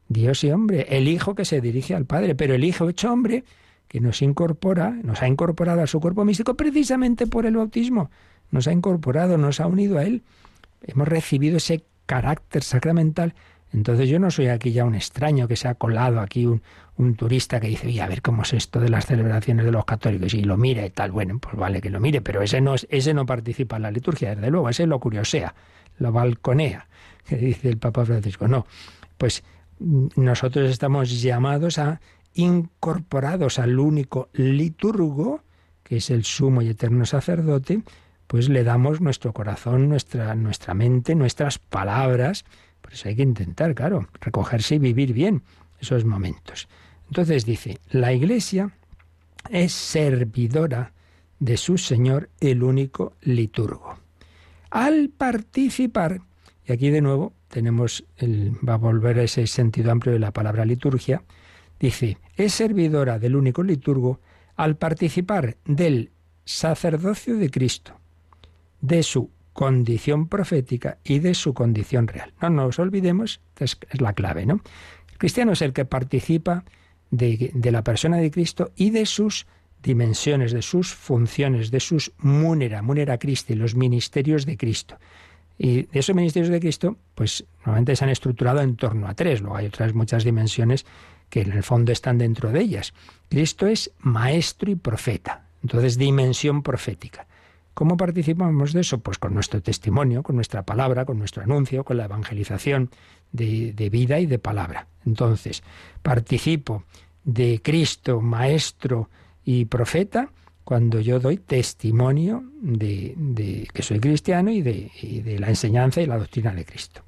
[0.09, 3.45] Dios y hombre, el Hijo que se dirige al Padre, pero el Hijo hecho hombre
[3.89, 8.11] que nos incorpora, nos ha incorporado a su cuerpo místico precisamente por el bautismo,
[8.51, 10.23] nos ha incorporado, nos ha unido a Él.
[10.83, 13.35] Hemos recibido ese carácter sacramental.
[13.77, 16.63] Entonces yo no soy aquí ya un extraño que se ha colado aquí, un,
[17.15, 20.33] turista que dice, oye, a ver cómo es esto de las celebraciones de los católicos,
[20.33, 21.13] y lo mire y tal.
[21.13, 24.35] Bueno, pues vale que lo mire, pero ese no, ese no participa en la liturgia,
[24.35, 25.55] desde luego, ese lo curiosea,
[25.99, 26.89] lo balconea,
[27.29, 28.49] que dice el Papa Francisco.
[28.49, 28.67] No,
[29.19, 29.45] pues
[29.79, 32.01] nosotros estamos llamados a
[32.33, 35.43] incorporados al único liturgo,
[35.83, 37.83] que es el sumo y eterno sacerdote,
[38.27, 42.45] pues le damos nuestro corazón, nuestra, nuestra mente, nuestras palabras.
[42.81, 45.43] Por eso hay que intentar, claro, recogerse y vivir bien
[45.81, 46.69] esos momentos.
[47.09, 48.73] Entonces dice, la Iglesia
[49.51, 50.93] es servidora
[51.39, 53.99] de su Señor, el único liturgo.
[54.71, 56.23] Al participar,
[56.67, 60.33] y aquí de nuevo tenemos, el, va a volver a ese sentido amplio de la
[60.33, 61.23] palabra liturgia,
[61.79, 64.21] dice, es servidora del único liturgo
[64.57, 66.11] al participar del
[66.45, 67.99] sacerdocio de Cristo,
[68.87, 72.33] de su condición profética y de su condición real.
[72.41, 74.61] No nos olvidemos, es, es la clave, ¿no?
[75.11, 76.65] El cristiano es el que participa
[77.11, 79.47] de, de, la persona de Cristo y de sus
[79.83, 84.99] dimensiones, de sus funciones, de sus munera, munera Christi, los ministerios de Cristo.
[85.59, 89.41] Y de esos ministerios de Cristo, pues normalmente se han estructurado en torno a tres.
[89.41, 90.85] Luego hay otras muchas dimensiones
[91.31, 92.93] que en el fondo están dentro de ellas.
[93.31, 97.27] Cristo es maestro y profeta, entonces dimensión profética.
[97.77, 99.01] ¿Cómo participamos de eso?
[99.01, 102.89] Pues con nuestro testimonio, con nuestra palabra, con nuestro anuncio, con la evangelización
[103.33, 104.87] de, vida y de palabra.
[105.05, 105.63] Entonces,
[106.01, 106.85] participo
[107.25, 109.11] de Cristo, maestro
[109.45, 110.31] y profeta,
[110.65, 116.55] cuando yo doy testimonio de, que soy cristiano y de, la enseñanza y la doctrina
[116.55, 117.03] de Cristo.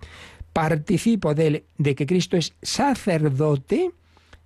[0.52, 3.90] Participo de que Cristo es sacerdote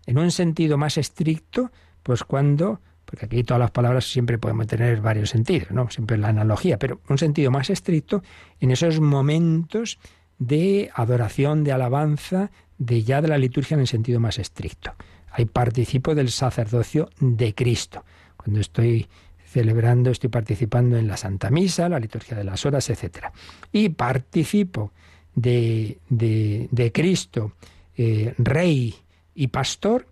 [0.06, 1.72] en un sentido más estricto,
[2.04, 2.78] pues cuando,
[3.12, 5.90] porque aquí todas las palabras siempre podemos tener varios sentidos, ¿no?
[5.90, 8.22] Siempre la analogía, pero un sentido más estricto
[8.59, 9.98] en esos momentos
[10.38, 14.94] de adoración, de alabanza, de ya de la liturgia en el sentido más estricto.
[15.31, 18.03] Ahí participo del sacerdocio de Cristo
[18.35, 19.07] cuando estoy
[19.44, 23.27] celebrando, estoy participando en la Santa Misa, la liturgia de las horas, etc.
[23.72, 24.92] Y participo
[25.35, 27.53] de, de, Cristo,
[27.94, 28.94] eh, Rey
[29.35, 30.07] y Pastor,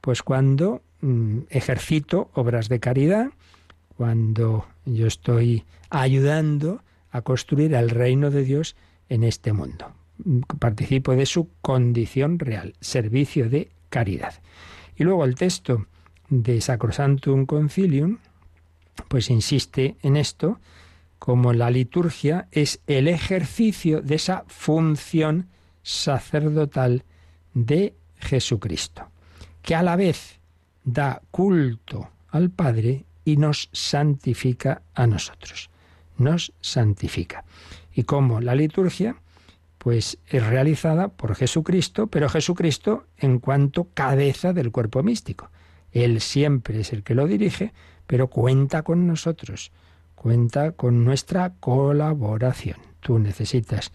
[0.00, 3.30] pues cuando mm, ejercito obras de caridad,
[3.96, 8.76] cuando yo estoy ayudando a construir el reino de Dios
[9.08, 9.92] en este mundo.
[10.58, 14.34] Participo de su condición real, servicio de caridad.
[14.96, 15.86] Y luego el texto
[16.28, 18.18] de Sacrosantum Concilium,
[19.08, 20.58] pues insiste en esto,
[21.18, 25.48] como la liturgia es el ejercicio de esa función
[25.82, 27.04] sacerdotal
[27.54, 29.08] de Jesucristo,
[29.62, 30.40] que a la vez
[30.86, 35.68] da culto al Padre y nos santifica a nosotros.
[36.16, 37.44] Nos santifica.
[37.92, 39.16] Y como la liturgia,
[39.78, 45.50] pues es realizada por Jesucristo, pero Jesucristo en cuanto cabeza del cuerpo místico.
[45.92, 47.72] Él siempre es el que lo dirige,
[48.06, 49.72] pero cuenta con nosotros,
[50.14, 52.78] cuenta con nuestra colaboración.
[53.00, 53.92] Tú necesitas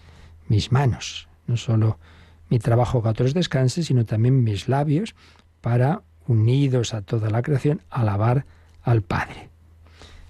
[0.47, 1.99] mis manos, no solo
[2.49, 5.15] mi trabajo que otros descanse, sino también mis labios
[5.62, 8.45] para, unidos a toda la creación, alabar
[8.84, 9.49] al Padre.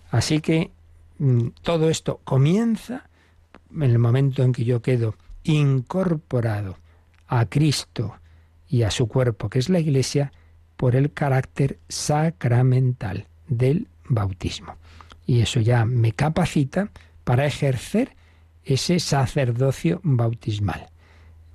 [0.10, 0.72] Así que
[1.20, 3.10] mm, todo esto comienza
[3.74, 6.78] en el momento en que yo quedo incorporado
[7.28, 8.16] a Cristo
[8.68, 10.32] y a su cuerpo, que es la Iglesia,
[10.78, 14.76] por el carácter sacramental del bautismo.
[15.26, 16.90] Y eso ya me capacita
[17.24, 18.16] para ejercer
[18.64, 20.90] ese sacerdocio bautismal,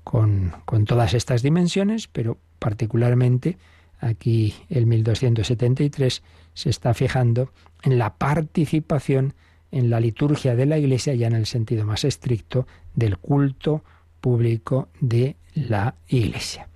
[0.04, 3.58] con, con todas estas dimensiones, pero particularmente
[4.06, 6.22] aquí el 1273
[6.54, 9.34] se está fijando en la participación
[9.70, 13.84] en la liturgia de la Iglesia, ya en el sentido más estricto del culto
[14.20, 16.68] público de la Iglesia.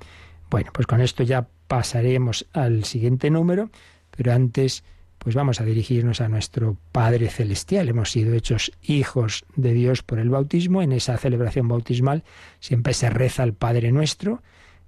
[0.51, 3.71] Bueno, pues con esto ya pasaremos al siguiente número,
[4.11, 4.83] pero antes
[5.19, 7.89] pues vamos a dirigirnos a nuestro Padre Celestial.
[7.91, 10.81] Hemos sido hechos hijos de Dios por el bautismo.
[10.81, 12.25] En esa celebración bautismal
[12.59, 14.43] siempre se reza al Padre nuestro,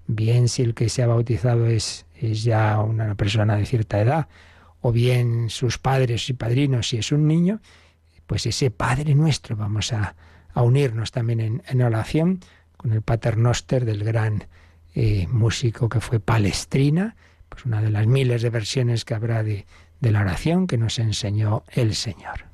[0.07, 4.28] bien si el que se ha bautizado es, es ya una persona de cierta edad,
[4.80, 7.61] o bien sus padres y padrinos si es un niño,
[8.26, 10.14] pues ese Padre nuestro vamos a,
[10.54, 12.40] unirnos también en, en oración
[12.76, 14.44] con el Paternoster del gran
[14.94, 17.16] eh, músico que fue Palestrina,
[17.48, 19.64] pues una de las miles de versiones que habrá de,
[20.00, 22.44] de la oración que nos enseñó el Señor.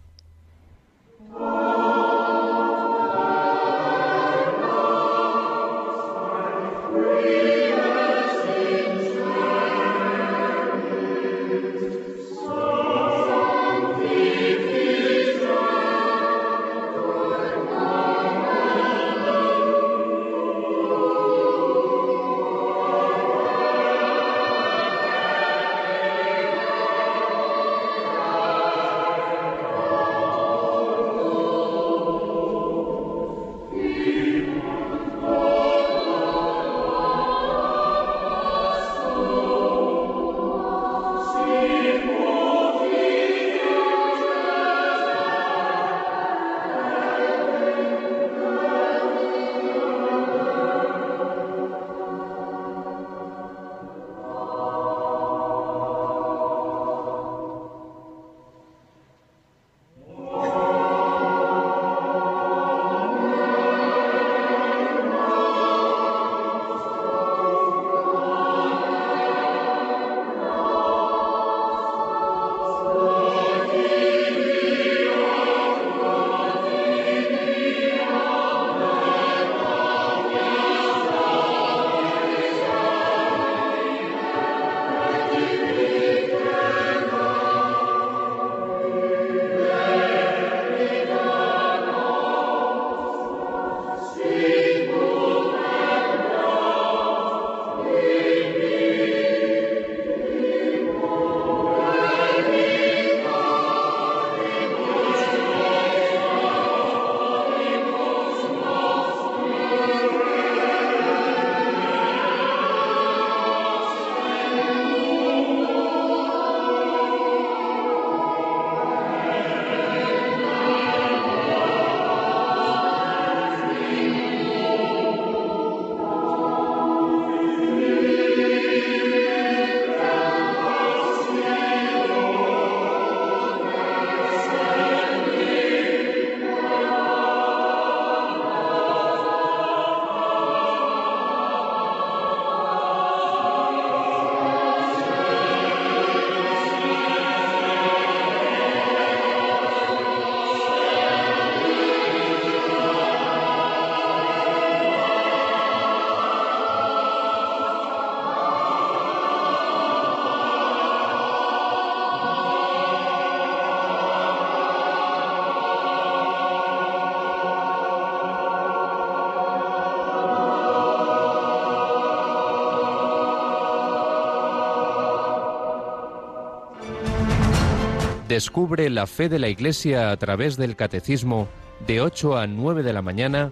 [178.38, 181.48] Descubre la fe de la Iglesia a través del Catecismo
[181.88, 183.50] de 8 a 9 de la mañana,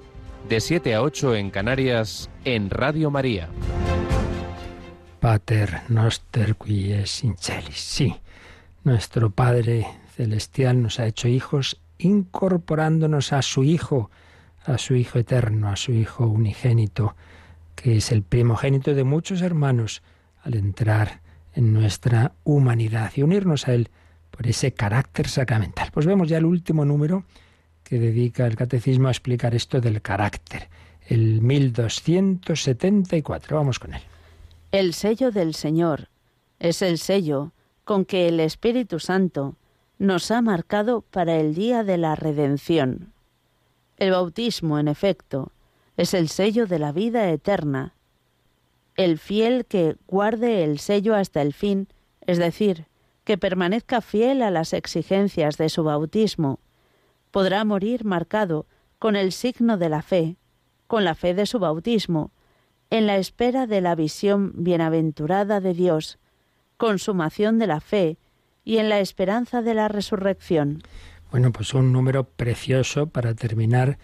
[0.49, 3.49] de 7 a 8 en Canarias, en Radio María.
[5.19, 7.81] Pater noster qui es in celis.
[7.81, 8.15] Sí,
[8.85, 14.13] nuestro Padre celestial nos ha hecho hijos incorporándonos a su Hijo,
[14.65, 17.17] a su Hijo eterno, a su Hijo unigénito,
[17.75, 20.05] que es el primogénito de muchos hermanos,
[20.45, 21.23] al entrar
[21.55, 23.91] en nuestra humanidad y unirnos a Él
[24.37, 25.91] por ese carácter sacramental.
[25.93, 27.25] Pues vemos ya el último número
[27.83, 30.69] que dedica el catecismo a explicar esto del carácter,
[31.09, 33.57] el 1274.
[33.57, 34.03] Vamos con él.
[34.73, 36.09] El sello del Señor
[36.59, 37.53] es el sello
[37.85, 39.57] con que el Espíritu Santo
[39.99, 43.13] nos ha marcado para el día de la redención.
[43.97, 45.53] El bautismo, en efecto,
[45.97, 47.95] es el sello de la vida eterna.
[48.97, 51.89] El fiel que guarde el sello hasta el fin,
[52.27, 52.85] es decir,
[53.27, 56.61] que permanezca fiel a las exigencias de su bautismo,
[57.33, 58.67] podrá morir marcado
[59.01, 60.37] con el signo de la fe,
[60.87, 62.31] con la fe de su bautismo,
[62.89, 66.19] en la espera de la visión bienaventurada de Dios,
[66.77, 68.17] consumación de la fe
[68.65, 70.85] y en la esperanza de la resurrección.
[71.33, 73.99] Bueno, pues un número precioso para terminar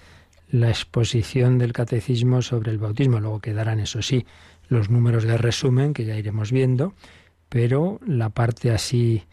[0.50, 3.20] la exposición del catecismo sobre el bautismo.
[3.20, 4.26] Luego quedarán, eso sí,
[4.68, 6.94] los números de resumen que ya iremos viendo,
[7.52, 9.24] pero la parte así,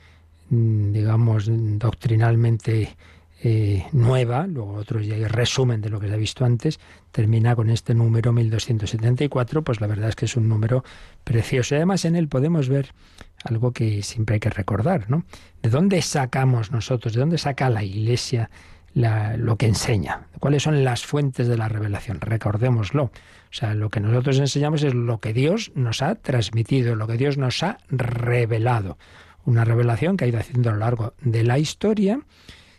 [0.50, 2.98] mm, digamos, doctrinalmente
[3.42, 6.82] eh, nueva, luego otros ya resumen de lo que se ha visto antes,
[7.14, 10.84] termina con este número 1274, pues la verdad es que es un número
[11.24, 11.76] precioso.
[11.76, 12.90] Y además en él podemos ver
[13.46, 15.24] algo que siempre hay que recordar, ¿no?
[15.64, 18.50] ¿De dónde sacamos nosotros, de dónde saca la Iglesia
[18.94, 20.28] lo que enseña?
[20.42, 22.20] ¿Cuáles son las fuentes de la revelación?
[22.20, 23.12] Recordémoslo.
[23.52, 27.18] O sea, lo que nosotros enseñamos es lo que Dios nos ha transmitido, lo que
[27.18, 28.98] Dios nos ha revelado.
[29.44, 32.22] Una revelación que ha ido haciendo a lo largo de la historia,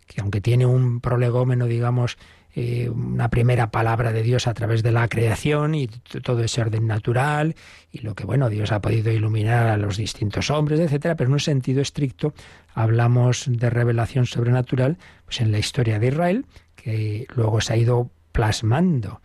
[0.06, 2.18] que aunque tiene un prolegómeno, digamos,
[2.54, 6.88] eh, una primera palabra de Dios a través de la creación y todo ese orden
[6.88, 7.54] natural
[7.92, 11.34] y lo que bueno Dios ha podido iluminar a los distintos hombres, etcétera, pero en
[11.34, 12.34] un sentido estricto
[12.74, 18.10] hablamos de revelación sobrenatural pues en la historia de Israel que luego se ha ido
[18.32, 19.20] plasmando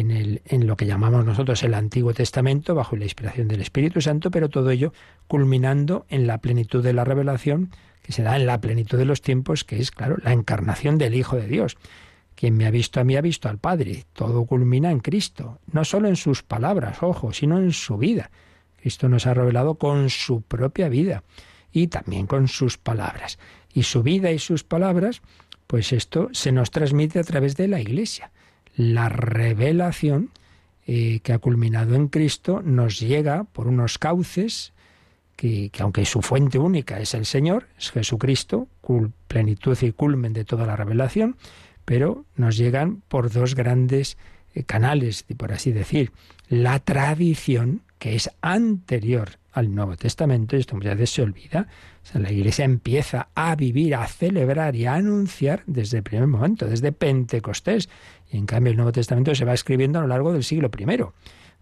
[0.00, 4.00] en, el, en lo que llamamos nosotros el Antiguo Testamento bajo la inspiración del Espíritu
[4.00, 4.92] Santo, pero todo ello
[5.28, 7.70] culminando en la plenitud de la revelación
[8.02, 11.14] que se da en la plenitud de los tiempos, que es, claro, la encarnación del
[11.14, 11.76] Hijo de Dios.
[12.34, 14.04] Quien me ha visto a mí ha visto al Padre.
[14.12, 18.30] Todo culmina en Cristo, no solo en sus palabras, ojo, sino en su vida.
[18.80, 21.22] Cristo nos ha revelado con su propia vida
[21.70, 23.38] y también con sus palabras.
[23.72, 25.22] Y su vida y sus palabras,
[25.66, 28.32] pues esto se nos transmite a través de la Iglesia.
[28.74, 30.30] La revelación
[30.86, 34.72] eh, que ha culminado en Cristo nos llega por unos cauces
[35.36, 38.68] que, que, aunque su fuente única es el Señor, es Jesucristo,
[39.28, 41.36] plenitud y culmen de toda la revelación,
[41.84, 44.16] pero nos llegan por dos grandes
[44.54, 46.12] eh, canales, por así decir.
[46.48, 51.68] La tradición, que es anterior al Nuevo Testamento, esto muchas veces se olvida.
[52.14, 56.92] La Iglesia empieza a vivir, a celebrar y a anunciar desde el primer momento, desde
[56.92, 57.88] Pentecostés.
[58.32, 60.84] En cambio el Nuevo Testamento se va escribiendo a lo largo del siglo I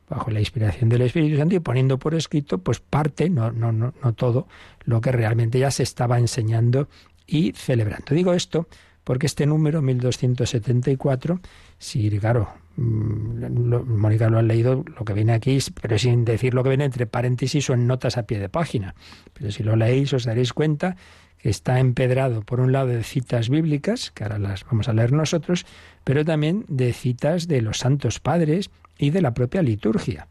[0.09, 3.95] bajo la inspiración del Espíritu Santo y poniendo por escrito pues parte, no, no, no,
[4.03, 4.49] no todo,
[4.85, 6.89] lo que realmente ya se estaba enseñando
[7.27, 8.15] y celebrando.
[8.15, 8.67] Digo esto
[9.05, 11.41] porque este número, 1274,
[11.79, 16.63] si, claro, mm, Mónica lo ha leído, lo que viene aquí, pero sin decir lo
[16.63, 18.95] que viene entre paréntesis o en notas a pie de página.
[19.33, 20.97] Pero si lo leéis os daréis cuenta
[21.43, 25.67] está empedrado, por un lado, de citas bíblicas, que ahora las vamos a leer nosotros,
[26.05, 30.29] pero también de citas de los santos padres y de la propia liturgia.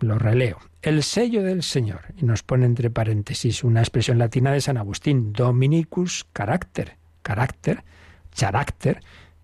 [0.00, 0.58] Lo releo.
[0.80, 5.32] El sello del Señor, y nos pone entre paréntesis una expresión latina de San Agustín,
[5.32, 7.84] Dominicus carácter, carácter,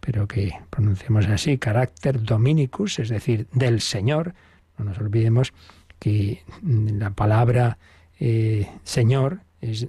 [0.01, 4.35] pero que pronunciamos así, carácter dominicus, es decir, del Señor.
[4.79, 5.53] No nos olvidemos
[5.99, 7.79] que la palabra
[8.19, 9.87] eh, Señor es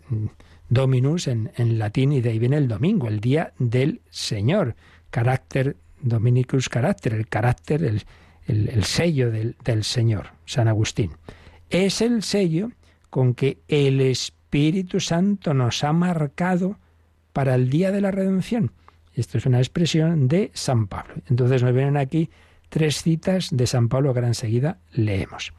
[0.69, 4.75] dominus en, latín y de ahí viene el domingo, el día del Señor.
[5.09, 8.03] Carácter dominicus carácter, el carácter, el,
[8.47, 11.11] el sello del, del Señor, San Agustín.
[11.69, 12.71] Es el sello
[13.09, 16.77] con que el Espíritu Santo nos ha marcado
[17.33, 18.71] para el día de la redención.
[19.13, 21.15] Esto es una expresión de San Pablo.
[21.29, 22.29] Entonces nos vienen aquí
[22.69, 25.53] tres citas de San Pablo que ahora enseguida leemos.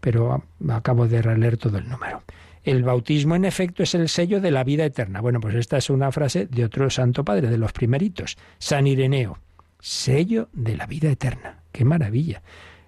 [0.00, 2.22] Pero acabo de releer todo el número.
[2.64, 5.20] El bautismo, en efecto, es el sello de la vida eterna.
[5.20, 9.38] Bueno, pues esta es una frase de otro santo padre, de los primeritos, San Ireneo.
[9.80, 11.62] Sello de la vida eterna.
[11.72, 12.42] ¡Qué maravilla!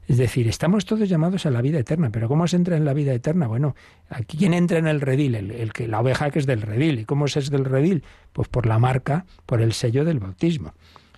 [0.07, 2.93] Es decir, estamos todos llamados a la vida eterna, pero ¿cómo se entra en la
[2.93, 3.47] vida eterna?
[3.47, 3.75] Bueno,
[4.11, 5.35] aquí ¿quién entra en el redil?
[5.35, 7.01] El, que, la oveja que es del redil.
[7.01, 8.05] ¿Y cómo es del redil?
[8.33, 10.75] Pues por la marca, por el sello del bautismo.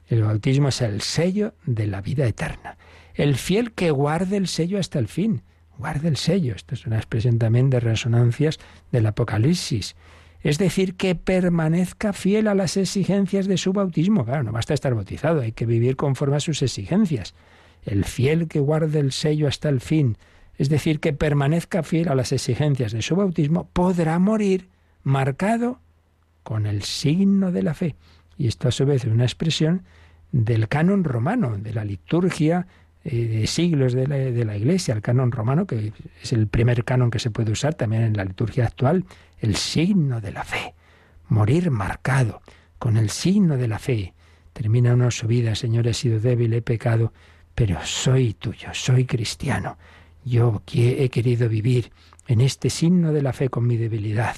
[0.07, 2.78] El bautismo es el sello de la vida eterna.
[3.14, 5.42] El fiel que guarde el sello hasta el fin.
[5.78, 6.54] Guarde el sello.
[6.54, 8.58] Esto es una expresión también de resonancias
[8.92, 9.96] del Apocalipsis.
[10.42, 14.24] Es decir, que permanezca fiel a las exigencias de su bautismo.
[14.24, 17.34] Claro, no basta estar bautizado, hay que vivir conforme a sus exigencias
[17.86, 20.18] el fiel que guarde el sello hasta el fin,
[20.58, 24.68] es decir, que permanezca fiel a las exigencias de su bautismo, podrá morir
[25.02, 25.80] marcado
[26.42, 27.94] con el signo de la fe.
[28.36, 29.84] Y esto a su vez es una expresión
[30.32, 32.66] del canon romano, de la liturgia
[33.09, 37.20] eh, de siglos de la, Iglesia, el canon romano, que es el primer canon que
[37.20, 39.04] se puede usar también en la liturgia actual,
[39.38, 40.74] el signo de la fe.
[41.28, 42.42] Morir marcado
[42.80, 44.12] con el signo de la fe.
[44.52, 47.12] Termina una su vida, Señor, he sido débil, he pecado,
[47.54, 49.78] pero soy tuyo, soy cristiano.
[50.24, 51.92] Yo he querido vivir
[52.26, 54.34] en este signo de la fe con mi debilidad,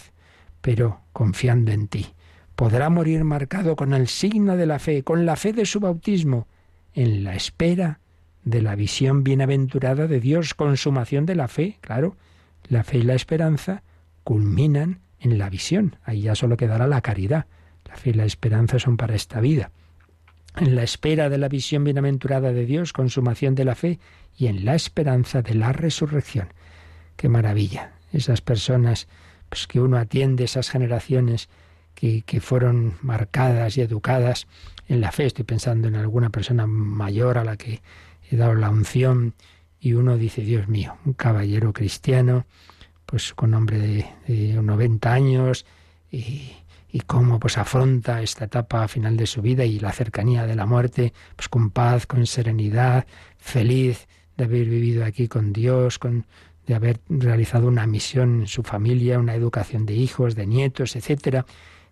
[0.61, 2.07] pero confiando en ti.
[2.55, 6.47] Podrá morir marcado con el signo de la fe, con la fe de su bautismo,
[6.93, 8.01] en la espera
[8.45, 12.17] de la visión bienaventurada de Dios, consumación de la fe, claro.
[12.69, 13.83] La fe y la esperanza
[14.25, 15.97] culminan en la visión.
[16.05, 17.47] Ahí ya solo quedará la caridad.
[17.85, 19.71] La fe y la esperanza son para esta vida
[20.61, 23.99] en la espera de la visión bienaventurada de Dios, consumación de la fe,
[24.37, 26.49] y en la esperanza de la resurrección.
[27.17, 27.93] Qué maravilla.
[28.13, 29.09] Esas personas
[29.49, 31.49] pues, que uno atiende, esas generaciones
[31.95, 34.47] que, que fueron marcadas y educadas
[34.87, 35.27] en la fe.
[35.27, 37.83] Estoy pensando en alguna persona mayor a la que
[38.31, 39.35] he dado la unción
[39.81, 42.47] y uno dice, Dios mío, un caballero cristiano,
[43.07, 45.67] pues con hombre de, de 90 años
[46.11, 46.53] y
[46.91, 50.67] y cómo pues afronta esta etapa final de su vida y la cercanía de la
[50.67, 53.07] muerte, pues con paz, con serenidad,
[53.37, 56.27] feliz de haber vivido aquí con Dios, con
[56.67, 61.47] de haber realizado una misión en su familia, una educación de hijos, de nietos, etcétera.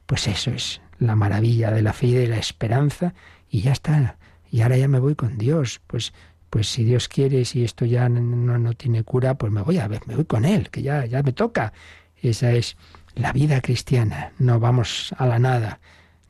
[0.05, 3.14] Pues eso es la maravilla de la fe y de la esperanza
[3.49, 4.18] y ya está.
[4.57, 6.15] Y ahora ya me voy con Dios, pues
[6.49, 9.87] pues si Dios quiere, si esto ya no, no tiene cura, pues me voy a
[9.87, 11.75] ver, me voy con él, que ya ya me toca.
[12.23, 12.79] Esa es
[13.15, 14.33] la vida cristiana.
[14.39, 15.81] No vamos a la nada,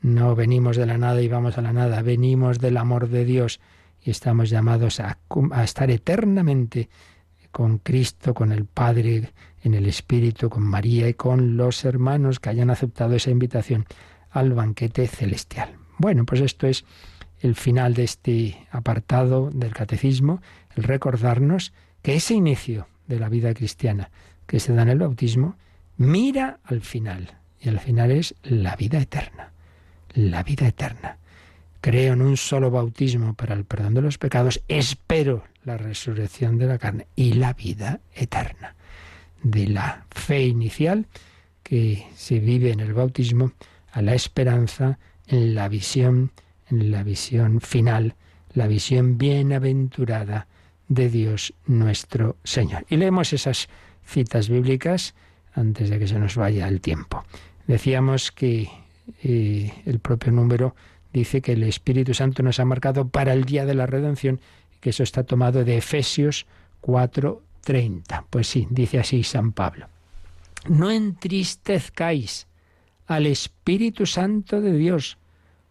[0.02, 3.60] no venimos de la nada y vamos a la nada, venimos del amor de Dios
[4.02, 5.18] y estamos llamados a,
[5.62, 6.88] estar eternamente
[7.52, 9.30] con Cristo, con el Padre,
[9.62, 13.86] en el Espíritu, con María y con los hermanos que hayan aceptado esa invitación
[14.30, 15.76] al banquete celestial.
[15.98, 16.84] Bueno, pues esto es
[17.40, 20.40] el final de este apartado del catecismo,
[20.74, 21.72] el recordarnos
[22.02, 24.10] que ese inicio de la vida cristiana
[24.46, 25.56] que se da en el bautismo
[25.96, 27.38] mira al final.
[27.60, 29.52] Y al final es la vida eterna.
[30.14, 31.18] La vida eterna.
[31.80, 34.62] Creo en un solo bautismo para el perdón de los pecados.
[34.68, 38.74] Espero la resurrección de la carne y la vida eterna.
[39.42, 41.06] De la fe inicial
[41.62, 43.52] que se vive en el bautismo
[43.92, 46.30] a la esperanza en la visión,
[46.70, 48.14] en la visión final,
[48.54, 50.46] la visión bienaventurada
[50.88, 52.86] de Dios nuestro Señor.
[52.88, 53.68] Y leemos esas
[54.04, 55.14] citas bíblicas
[55.54, 57.24] antes de que se nos vaya el tiempo.
[57.66, 58.68] Decíamos que
[59.22, 60.74] eh, el propio número
[61.12, 64.40] dice que el Espíritu Santo nos ha marcado para el día de la redención,
[64.80, 66.46] que eso está tomado de Efesios
[66.82, 68.24] 4:30.
[68.30, 69.88] Pues sí, dice así San Pablo.
[70.68, 72.46] No entristezcáis
[73.06, 75.18] al Espíritu Santo de Dios,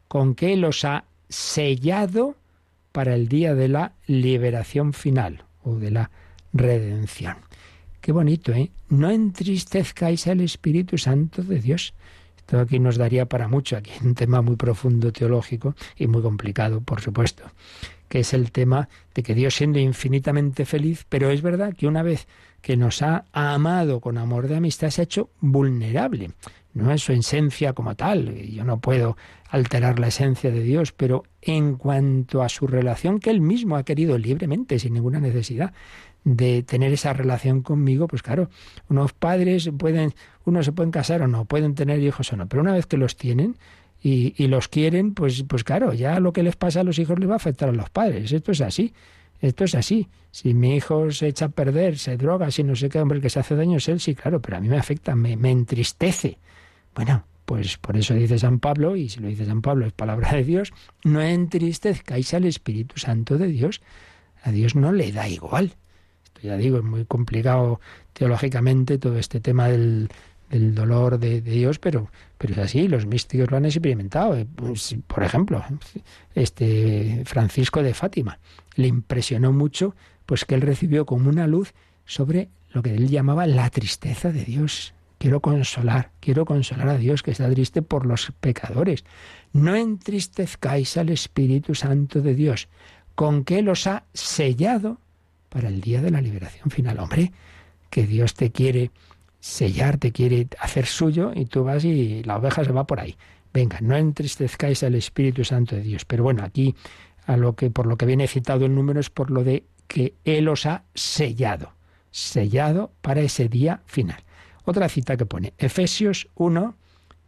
[0.08, 2.36] con que Él os ha sellado
[2.92, 6.12] para el día de la liberación final o de la
[6.54, 7.36] redención.
[8.00, 8.72] Qué bonito, ¿eh?
[8.90, 11.94] No entristezcáis al Espíritu Santo de Dios.
[12.38, 16.82] Esto aquí nos daría para mucho, aquí un tema muy profundo teológico y muy complicado,
[16.82, 17.44] por supuesto,
[18.08, 22.04] que es el tema de que Dios siendo infinitamente feliz, pero es verdad que una
[22.04, 22.28] vez
[22.62, 26.32] que nos ha amado con amor de amistad, se ha hecho vulnerable.
[26.76, 29.18] No es su esencia como tal, yo no puedo
[29.50, 33.84] alterar la esencia de Dios, pero en cuanto a su relación que Él mismo ha
[33.84, 35.74] querido libremente, sin ninguna necesidad
[36.26, 38.50] de tener esa relación conmigo, pues claro,
[38.90, 40.14] unos padres pueden,
[40.44, 42.98] unos se pueden casar o no, pueden tener hijos o no, pero una vez que
[42.98, 43.56] los tienen
[44.02, 47.18] y, y los quieren, pues, pues claro, ya lo que les pasa a los hijos
[47.20, 48.32] les va a afectar a los padres.
[48.32, 48.94] Esto es así.
[49.42, 50.08] Esto es así.
[50.32, 53.30] Si mi hijo se echa a perder, se droga, si no sé qué, hombre, que
[53.30, 56.38] se hace daño es él, sí, claro, pero a mí me afecta, me, me entristece.
[56.96, 60.32] Bueno, pues por eso dice San Pablo, y si lo dice San Pablo es palabra
[60.34, 60.74] de Dios,
[61.04, 63.82] no entristezcáis al Espíritu Santo de Dios.
[64.44, 65.76] A Dios no le da igual
[66.46, 67.80] ya digo, es muy complicado
[68.14, 70.10] teológicamente todo este tema del,
[70.50, 74.38] dolor de, Dios, pero, pero es así, los místicos lo han experimentado.
[74.38, 75.64] Eh, pues, por ejemplo,
[76.34, 78.40] este Francisco de Fátima
[78.76, 81.74] le impresionó mucho pues que él recibió como una luz
[82.06, 84.95] sobre lo que él llamaba la tristeza de Dios.
[85.26, 89.06] Quiero consolar, quiero consolar a Dios que está triste por los pecadores.
[89.54, 92.68] No entristezcáis al Espíritu Santo de Dios,
[93.16, 95.00] con que los ha sellado
[95.50, 97.00] para el día de la liberación final.
[97.00, 97.32] Hombre,
[97.90, 98.92] que Dios te quiere
[99.40, 103.18] sellar, te quiere hacer suyo y tú vas y la oveja se va por ahí.
[103.52, 106.06] Venga, no entristezcáis al Espíritu Santo de Dios.
[106.06, 106.76] Pero bueno, aquí
[107.26, 110.14] a lo que por lo que viene citado el número es por lo de que
[110.24, 111.74] él os ha sellado,
[112.12, 114.25] sellado para ese día final.
[114.66, 116.76] Otra cita que pone Efesios 1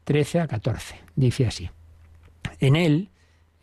[0.03, 0.95] 13 a 14.
[1.15, 1.69] Dice así:
[2.59, 3.09] En él,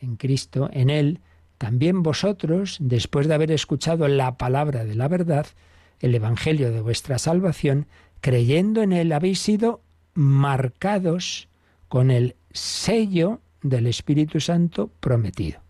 [0.01, 1.21] en Cristo, en él
[1.59, 5.47] también vosotros, después de haber escuchado la palabra de la verdad,
[6.01, 7.87] el evangelio de vuestra salvación,
[8.21, 9.81] creyendo en él habéis sido
[10.15, 11.49] marcados
[11.89, 15.61] con el sello del Espíritu Santo prometido.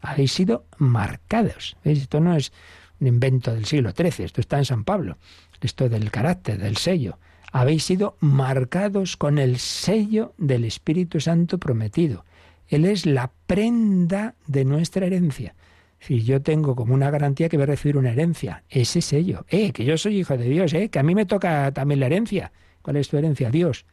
[0.00, 1.76] Habéis sido marcados.
[1.84, 2.52] Esto no es
[3.00, 5.16] un invento del siglo XIII, esto está en San Pablo,
[5.60, 7.18] esto del carácter, del sello.
[7.52, 12.24] Habéis sido marcados con el sello del Espíritu Santo prometido.
[12.66, 15.54] Él es la prenda de nuestra herencia.
[16.00, 19.70] Si yo tengo como una garantía que voy a recibir una herencia, ese sello, eh,
[19.72, 22.52] que yo soy hijo de Dios, eh, que a mí me toca también la herencia.
[22.80, 23.50] ¿Cuál es tu herencia?
[23.50, 23.84] Dios.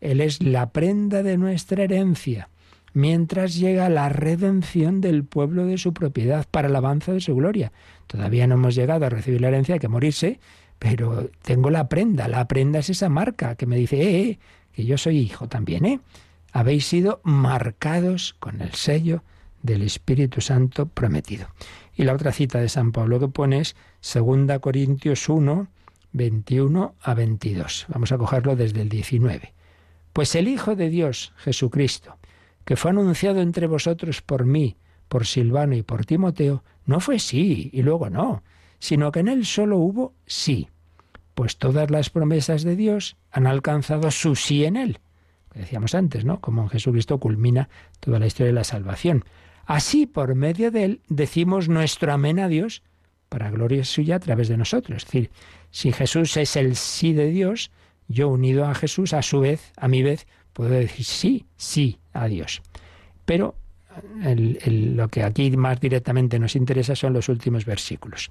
[0.00, 2.50] Él es la prenda de nuestra herencia,
[2.92, 7.72] mientras llega la redención del pueblo de su propiedad para el avance de su gloria.
[8.06, 10.38] Todavía no hemos llegado a recibir la herencia, hay que morirse,
[10.80, 12.26] pero tengo la prenda.
[12.26, 14.38] La prenda es esa marca que me dice, eh, eh
[14.72, 16.00] que yo soy hijo también, ¿eh?
[16.52, 19.22] Habéis sido marcados con el sello
[19.62, 21.48] del Espíritu Santo prometido.
[21.94, 23.76] Y la otra cita de San Pablo que pone es
[24.14, 25.68] 2 Corintios 1,
[26.12, 27.86] 21 a 22.
[27.88, 29.52] Vamos a cogerlo desde el 19.
[30.14, 32.16] Pues el Hijo de Dios, Jesucristo,
[32.64, 34.76] que fue anunciado entre vosotros por mí,
[35.08, 38.42] por Silvano y por Timoteo, no fue sí y luego no,
[38.80, 40.68] sino que en él solo hubo sí,
[41.34, 44.98] pues todas las promesas de Dios han alcanzado su sí en él.
[45.54, 46.40] decíamos antes, ¿no?
[46.40, 47.68] Como en Jesucristo culmina
[48.00, 49.24] toda la historia de la salvación.
[49.66, 52.82] Así, por medio de él, decimos nuestro amén a Dios
[53.28, 55.04] para gloria suya a través de nosotros.
[55.04, 55.30] Es decir,
[55.70, 57.70] si Jesús es el sí de Dios,
[58.08, 62.26] yo unido a Jesús, a su vez, a mi vez, puedo decir sí, sí a
[62.26, 62.62] Dios.
[63.24, 63.54] Pero
[64.66, 68.30] lo que aquí más directamente nos interesa son los últimos versículos.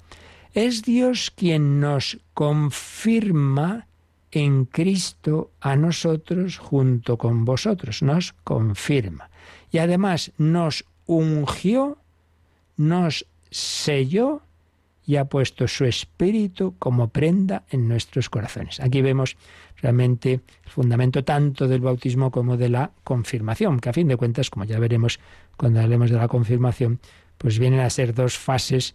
[0.54, 3.88] Es Dios quien nos confirma
[4.32, 9.30] en Cristo a nosotros junto con vosotros, nos confirma.
[9.72, 11.98] Y además nos ungió,
[12.78, 14.42] nos selló
[15.06, 18.80] y ha puesto su espíritu como prenda en nuestros corazones.
[18.80, 19.38] Aquí vemos
[19.82, 24.52] realmente el fundamento tanto del bautismo como de la confirmación, que a fin de cuentas,
[24.52, 25.20] como ya veremos
[25.58, 27.00] cuando hablemos de la confirmación,
[27.40, 28.94] pues vienen a ser dos fases,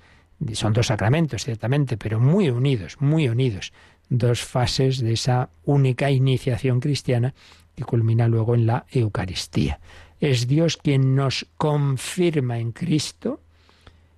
[0.52, 3.72] son dos sacramentos, ciertamente, pero muy unidos, muy unidos,
[4.08, 7.34] dos fases de esa única iniciación cristiana
[7.74, 9.80] que culmina luego en la Eucaristía.
[10.20, 13.40] Es Dios quien nos confirma en Cristo,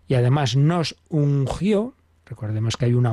[0.08, 1.94] y además nos ungió,
[2.26, 3.12] recordemos que hay una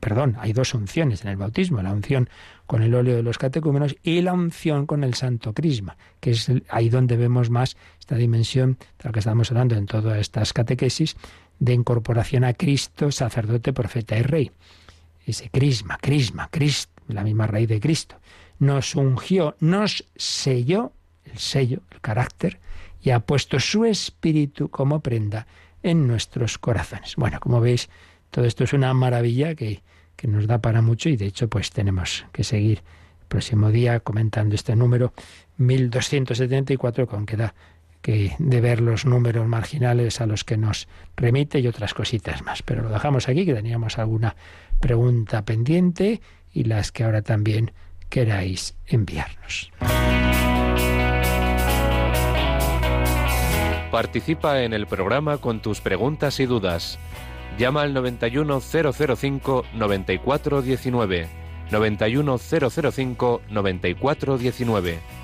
[0.00, 2.28] perdón, hay dos unciones en el bautismo, la unción
[2.66, 6.50] con el óleo de los catecúmenos y la unción con el santo crisma, que es
[6.68, 11.16] ahí donde vemos más esta dimensión de lo que estamos hablando en todas estas catequesis
[11.58, 14.50] de incorporación a Cristo, sacerdote, profeta y rey.
[15.26, 18.16] Ese crisma, crisma, Cristo, la misma raíz de Cristo.
[18.58, 20.92] Nos ungió, nos selló,
[21.24, 22.58] el sello, el carácter,
[23.02, 25.46] y ha puesto su espíritu como prenda
[25.82, 27.16] en nuestros corazones.
[27.16, 27.88] Bueno, como veis,
[28.30, 29.82] todo esto es una maravilla que,
[30.16, 32.78] que nos da para mucho y de hecho pues tenemos que seguir
[33.20, 35.12] el próximo día comentando este número
[35.58, 37.54] 1274 con queda
[38.04, 42.62] que de ver los números marginales a los que nos remite y otras cositas más.
[42.62, 44.36] Pero lo dejamos aquí, que teníamos alguna
[44.78, 46.20] pregunta pendiente
[46.52, 47.72] y las que ahora también
[48.10, 49.72] queráis enviarnos.
[53.90, 56.98] Participa en el programa con tus preguntas y dudas.
[57.56, 59.64] Llama al 91005
[63.48, 65.23] 9419.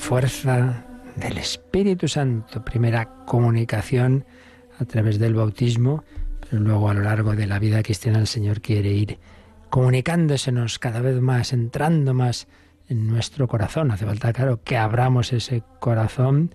[0.00, 0.84] fuerza
[1.14, 4.24] del Espíritu Santo, primera comunicación
[4.78, 6.02] a través del bautismo,
[6.40, 9.18] pero luego a lo largo de la vida cristiana el Señor quiere ir
[9.68, 12.48] comunicándosenos cada vez más, entrando más
[12.88, 13.90] en nuestro corazón.
[13.92, 16.54] Hace falta, claro, que abramos ese corazón,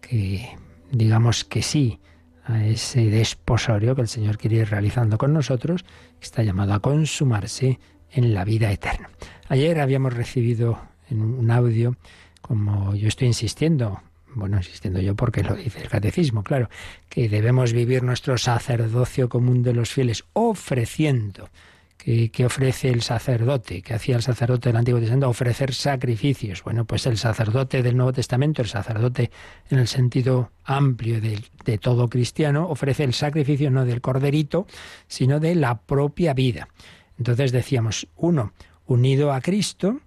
[0.00, 0.56] que
[0.90, 2.00] digamos que sí
[2.44, 5.84] a ese desposorio que el Señor quiere ir realizando con nosotros,
[6.20, 7.80] está llamado a consumarse
[8.10, 9.10] en la vida eterna.
[9.48, 11.96] Ayer habíamos recibido en un audio
[12.44, 14.02] como yo estoy insistiendo,
[14.34, 16.68] bueno, insistiendo yo porque lo dice el catecismo, claro,
[17.08, 21.48] que debemos vivir nuestro sacerdocio común de los fieles ofreciendo.
[21.96, 23.80] que ofrece el sacerdote?
[23.80, 25.30] que hacía el sacerdote del Antiguo Testamento?
[25.30, 26.62] Ofrecer sacrificios.
[26.62, 29.30] Bueno, pues el sacerdote del Nuevo Testamento, el sacerdote
[29.70, 34.66] en el sentido amplio de, de todo cristiano, ofrece el sacrificio no del corderito,
[35.06, 36.68] sino de la propia vida.
[37.16, 38.52] Entonces decíamos, uno,
[38.84, 40.00] unido a Cristo,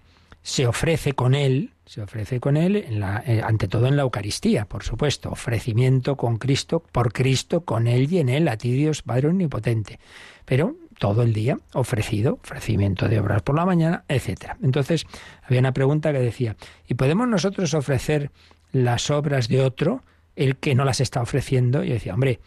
[0.48, 4.82] se ofrece con él, se ofrece con Él, eh, ante todo en la Eucaristía, por
[4.82, 9.28] supuesto, ofrecimiento con Cristo, por Cristo, con Él y en Él, a ti Dios Padre
[9.28, 10.00] Omnipotente.
[10.46, 14.54] Pero todo el día ofrecido, ofrecimiento de obras por la mañana, etc.
[14.62, 15.04] Entonces,
[15.42, 18.30] había una pregunta que decía, ¿y podemos nosotros ofrecer
[18.72, 20.02] las obras de otro,
[20.34, 21.84] el que no las está ofreciendo?
[21.84, 22.40] Y yo decía, hombre,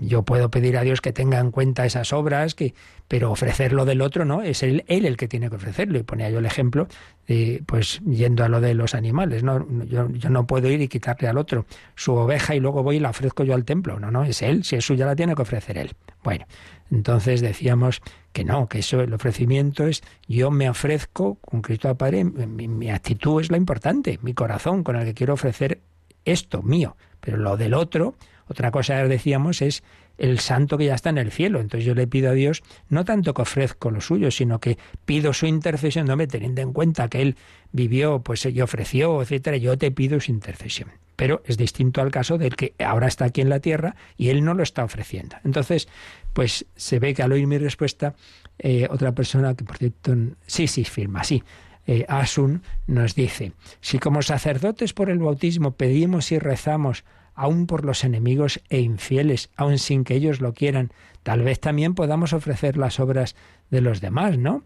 [0.00, 2.74] yo puedo pedir a Dios que tenga en cuenta esas obras, que,
[3.06, 5.98] pero ofrecerlo del otro no, es él, él el que tiene que ofrecerlo.
[5.98, 6.88] Y ponía yo el ejemplo
[7.28, 9.66] de, pues, yendo a lo de los animales, ¿no?
[9.84, 13.00] Yo, yo, no puedo ir y quitarle al otro su oveja y luego voy y
[13.00, 14.00] la ofrezco yo al templo.
[14.00, 15.92] No, no, es él, si es suya la tiene que ofrecer él.
[16.24, 16.46] Bueno,
[16.90, 18.00] entonces decíamos
[18.32, 22.66] que no, que eso, el ofrecimiento es yo me ofrezco con Cristo a Padre, mi,
[22.66, 25.80] mi actitud es la importante, mi corazón con el que quiero ofrecer
[26.24, 28.14] esto mío, pero lo del otro,
[28.52, 29.82] otra cosa decíamos es
[30.18, 31.60] el santo que ya está en el cielo.
[31.60, 35.32] Entonces yo le pido a Dios no tanto que ofrezco lo suyo, sino que pido
[35.32, 37.36] su intercesión, no me teniendo en cuenta que él
[37.72, 40.90] vivió, pues y ofreció, etcétera, yo te pido su intercesión.
[41.16, 44.44] Pero es distinto al caso del que ahora está aquí en la tierra y él
[44.44, 45.36] no lo está ofreciendo.
[45.44, 45.88] Entonces,
[46.32, 48.14] pues se ve que al oír mi respuesta,
[48.58, 50.14] eh, otra persona que por cierto,
[50.46, 51.42] sí, sí, firma, sí,
[51.86, 57.04] eh, Asun nos dice, si como sacerdotes por el bautismo pedimos y rezamos
[57.34, 60.92] aun por los enemigos e infieles, aun sin que ellos lo quieran.
[61.22, 63.36] Tal vez también podamos ofrecer las obras
[63.70, 64.64] de los demás, ¿no?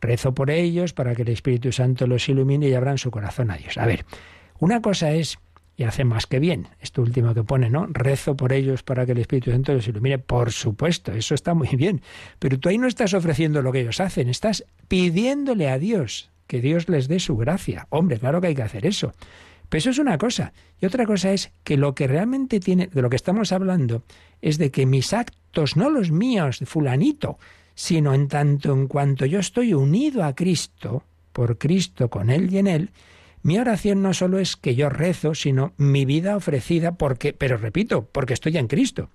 [0.00, 3.56] Rezo por ellos para que el Espíritu Santo los ilumine y abran su corazón a
[3.56, 3.78] Dios.
[3.78, 4.04] A ver,
[4.58, 5.38] una cosa es,
[5.76, 7.86] y hace más que bien, esto último que pone, ¿no?
[7.88, 10.18] Rezo por ellos para que el Espíritu Santo los ilumine.
[10.18, 12.02] Por supuesto, eso está muy bien.
[12.38, 16.60] Pero tú ahí no estás ofreciendo lo que ellos hacen, estás pidiéndole a Dios que
[16.60, 17.86] Dios les dé su gracia.
[17.90, 19.12] Hombre, claro que hay que hacer eso.
[19.68, 20.52] Pero eso es una cosa.
[20.80, 24.02] Y otra cosa es que lo que realmente tiene, de lo que estamos hablando,
[24.40, 27.38] es de que mis actos, no los míos, fulanito,
[27.74, 32.58] sino en tanto en cuanto yo estoy unido a Cristo, por Cristo, con Él y
[32.58, 32.90] en Él,
[33.42, 38.04] mi oración no solo es que yo rezo, sino mi vida ofrecida porque, pero repito,
[38.10, 39.10] porque estoy en Cristo.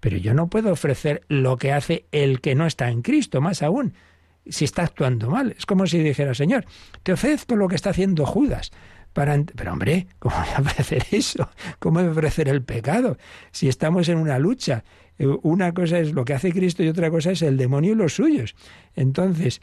[0.00, 3.62] Pero yo no puedo ofrecer lo que hace el que no está en Cristo, más
[3.62, 3.94] aún,
[4.46, 5.54] si está actuando mal.
[5.58, 6.66] Es como si dijera, Señor,
[7.02, 8.70] te ofrezco lo que está haciendo Judas.
[9.14, 11.48] Pero hombre, ¿cómo voy a ofrecer eso?
[11.78, 13.16] ¿Cómo voy a ofrecer el pecado?
[13.52, 14.84] Si estamos en una lucha,
[15.18, 17.96] eh, una cosa es lo que hace Cristo y otra cosa es el demonio y
[17.96, 18.54] los suyos.
[18.96, 19.62] Entonces,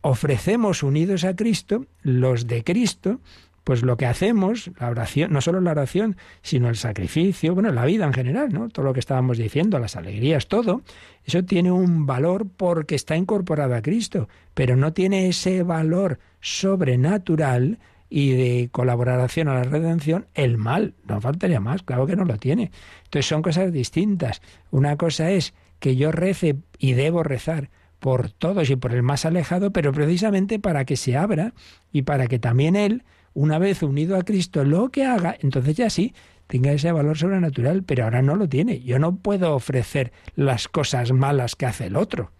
[0.00, 3.20] ofrecemos unidos a Cristo, los de Cristo,
[3.62, 7.86] pues lo que hacemos, la oración, no solo la oración, sino el sacrificio, bueno, la
[7.86, 8.68] vida en general, ¿no?
[8.68, 10.82] Todo lo que estábamos diciendo, las alegrías, todo,
[11.24, 17.78] eso tiene un valor porque está incorporado a Cristo, pero no tiene ese valor sobrenatural
[18.08, 22.36] y de colaboración a la redención, el mal, no faltaría más, claro que no lo
[22.36, 22.70] tiene.
[23.04, 24.42] Entonces son cosas distintas.
[24.70, 29.24] Una cosa es que yo rece y debo rezar por todos y por el más
[29.24, 31.54] alejado, pero precisamente para que se abra
[31.90, 33.02] y para que también él,
[33.32, 36.14] una vez unido a Cristo, lo que haga, entonces ya sí,
[36.46, 38.80] tenga ese valor sobrenatural, pero ahora no lo tiene.
[38.80, 42.30] Yo no puedo ofrecer las cosas malas que hace el otro.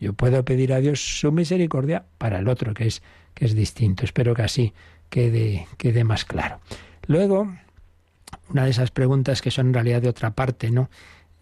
[0.00, 3.02] Yo puedo pedir a Dios su misericordia para el otro, que es,
[3.34, 4.04] que es distinto.
[4.04, 4.72] Espero que así
[5.14, 6.58] quede, quede más claro.
[7.06, 7.46] Luego,
[8.48, 10.90] una de esas preguntas que son en realidad de otra parte, ¿no?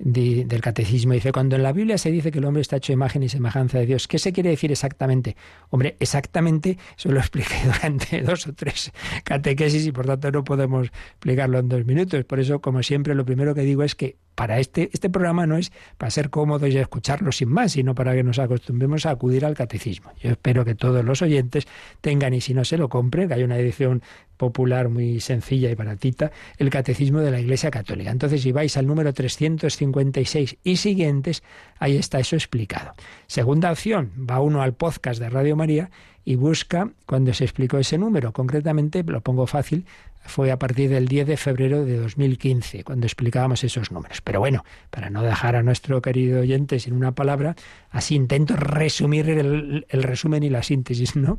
[0.03, 1.13] Del catecismo.
[1.13, 3.79] Dice, cuando en la Biblia se dice que el hombre está hecho imagen y semejanza
[3.79, 5.37] de Dios, ¿qué se quiere decir exactamente?
[5.71, 8.93] Hombre, exactamente, eso lo expliqué durante dos o tres
[9.25, 12.25] catequesis y por tanto no podemos explicarlo en dos minutos.
[12.25, 15.57] Por eso, como siempre, lo primero que digo es que para este, este programa no
[15.57, 19.45] es para ser cómodos y escucharlo sin más, sino para que nos acostumbremos a acudir
[19.45, 20.11] al catecismo.
[20.21, 21.67] Yo espero que todos los oyentes
[22.01, 24.03] tengan, y si no se lo compren, que hay una edición
[24.43, 28.11] popular muy sencilla y baratita, el Catecismo de la Iglesia Católica.
[28.11, 31.45] Entonces, si vais al número 356 y siguientes,
[31.79, 32.93] ahí está eso explicado.
[33.29, 35.93] Segunda opción, va uno al podcast de Radio María
[36.25, 38.33] y busca cuando se explicó ese número.
[38.33, 39.87] Concretamente, lo pongo fácil,
[40.25, 44.21] fue a partir del 10 de febrero de 2015, cuando explicábamos esos números.
[44.21, 47.57] Pero bueno, para no dejar a nuestro querido oyente sin una palabra,
[47.91, 51.39] así intento resumir el, resumen y la síntesis, ¿no?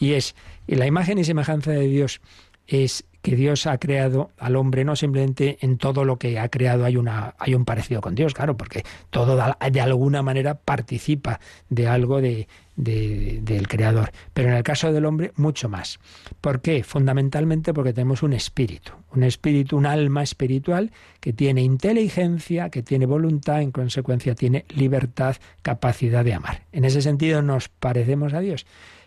[0.00, 0.34] Y es,
[0.66, 2.20] y la imagen y semejanza de Dios
[2.66, 6.84] es que Dios ha creado al hombre no simplemente en todo lo que ha creado
[6.84, 11.88] hay una hay un parecido con Dios, claro, porque todo de alguna manera participa de
[11.88, 12.46] algo de,
[12.76, 15.98] del creador, pero en el caso del hombre mucho más.
[16.40, 16.84] ¿Por qué?
[16.84, 23.06] Fundamentalmente porque tenemos un espíritu, un espíritu, un alma espiritual que tiene inteligencia, que tiene
[23.06, 26.62] voluntad, en consecuencia tiene libertad, capacidad de amar.
[26.72, 28.66] En ese sentido nos parecemos a Dios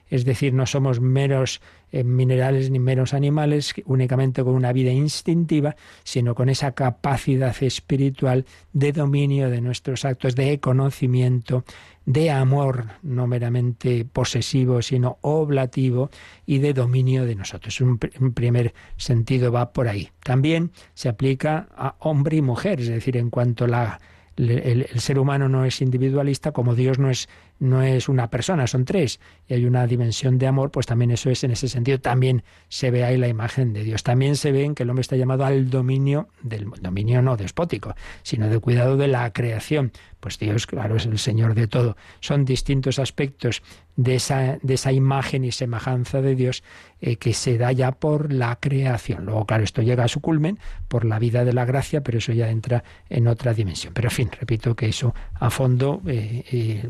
[0.09, 5.75] es decir, no somos meros eh, minerales ni meros animales únicamente con una vida instintiva,
[6.03, 11.63] sino con esa capacidad espiritual de dominio de nuestros actos, de conocimiento,
[12.05, 16.09] de amor, no meramente posesivo, sino oblativo,
[16.45, 17.79] y de dominio de nosotros.
[17.81, 20.09] Un, primer sentido va por ahí.
[20.23, 23.99] También se aplica a hombre y mujer, es decir, en cuanto la
[24.39, 27.27] el, ser humano no es individualista, como Dios no es,
[27.59, 31.29] no es una persona, son tres, y hay una dimensión de amor, pues también eso
[31.29, 34.03] es en ese sentido, también se ve ahí la imagen de Dios.
[34.03, 37.95] También se ve en que el hombre está llamado al dominio, del dominio no despótico,
[38.23, 39.91] sino de cuidado de la creación.
[40.19, 41.95] Pues Dios, claro, es el Señor de todo.
[42.19, 43.61] Son distintos aspectos
[43.95, 46.63] de esa, de esa imagen y semejanza de Dios
[47.01, 49.25] eh, que se da ya por la creación.
[49.25, 52.33] Luego, claro, esto llega a su culmen por la vida de la gracia, pero eso
[52.33, 53.93] ya entra en otra dimensión.
[53.93, 56.87] Pero, en fin, repito que eso a fondo, eh, eh,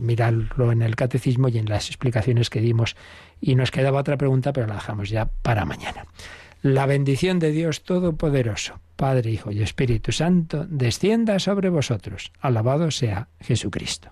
[0.71, 2.95] en el catecismo y en las explicaciones que dimos.
[3.41, 6.05] Y nos quedaba otra pregunta, pero la dejamos ya para mañana.
[6.61, 12.33] La bendición de Dios Todopoderoso, Padre, Hijo y Espíritu Santo, descienda sobre vosotros.
[12.41, 14.11] Alabado sea Jesucristo.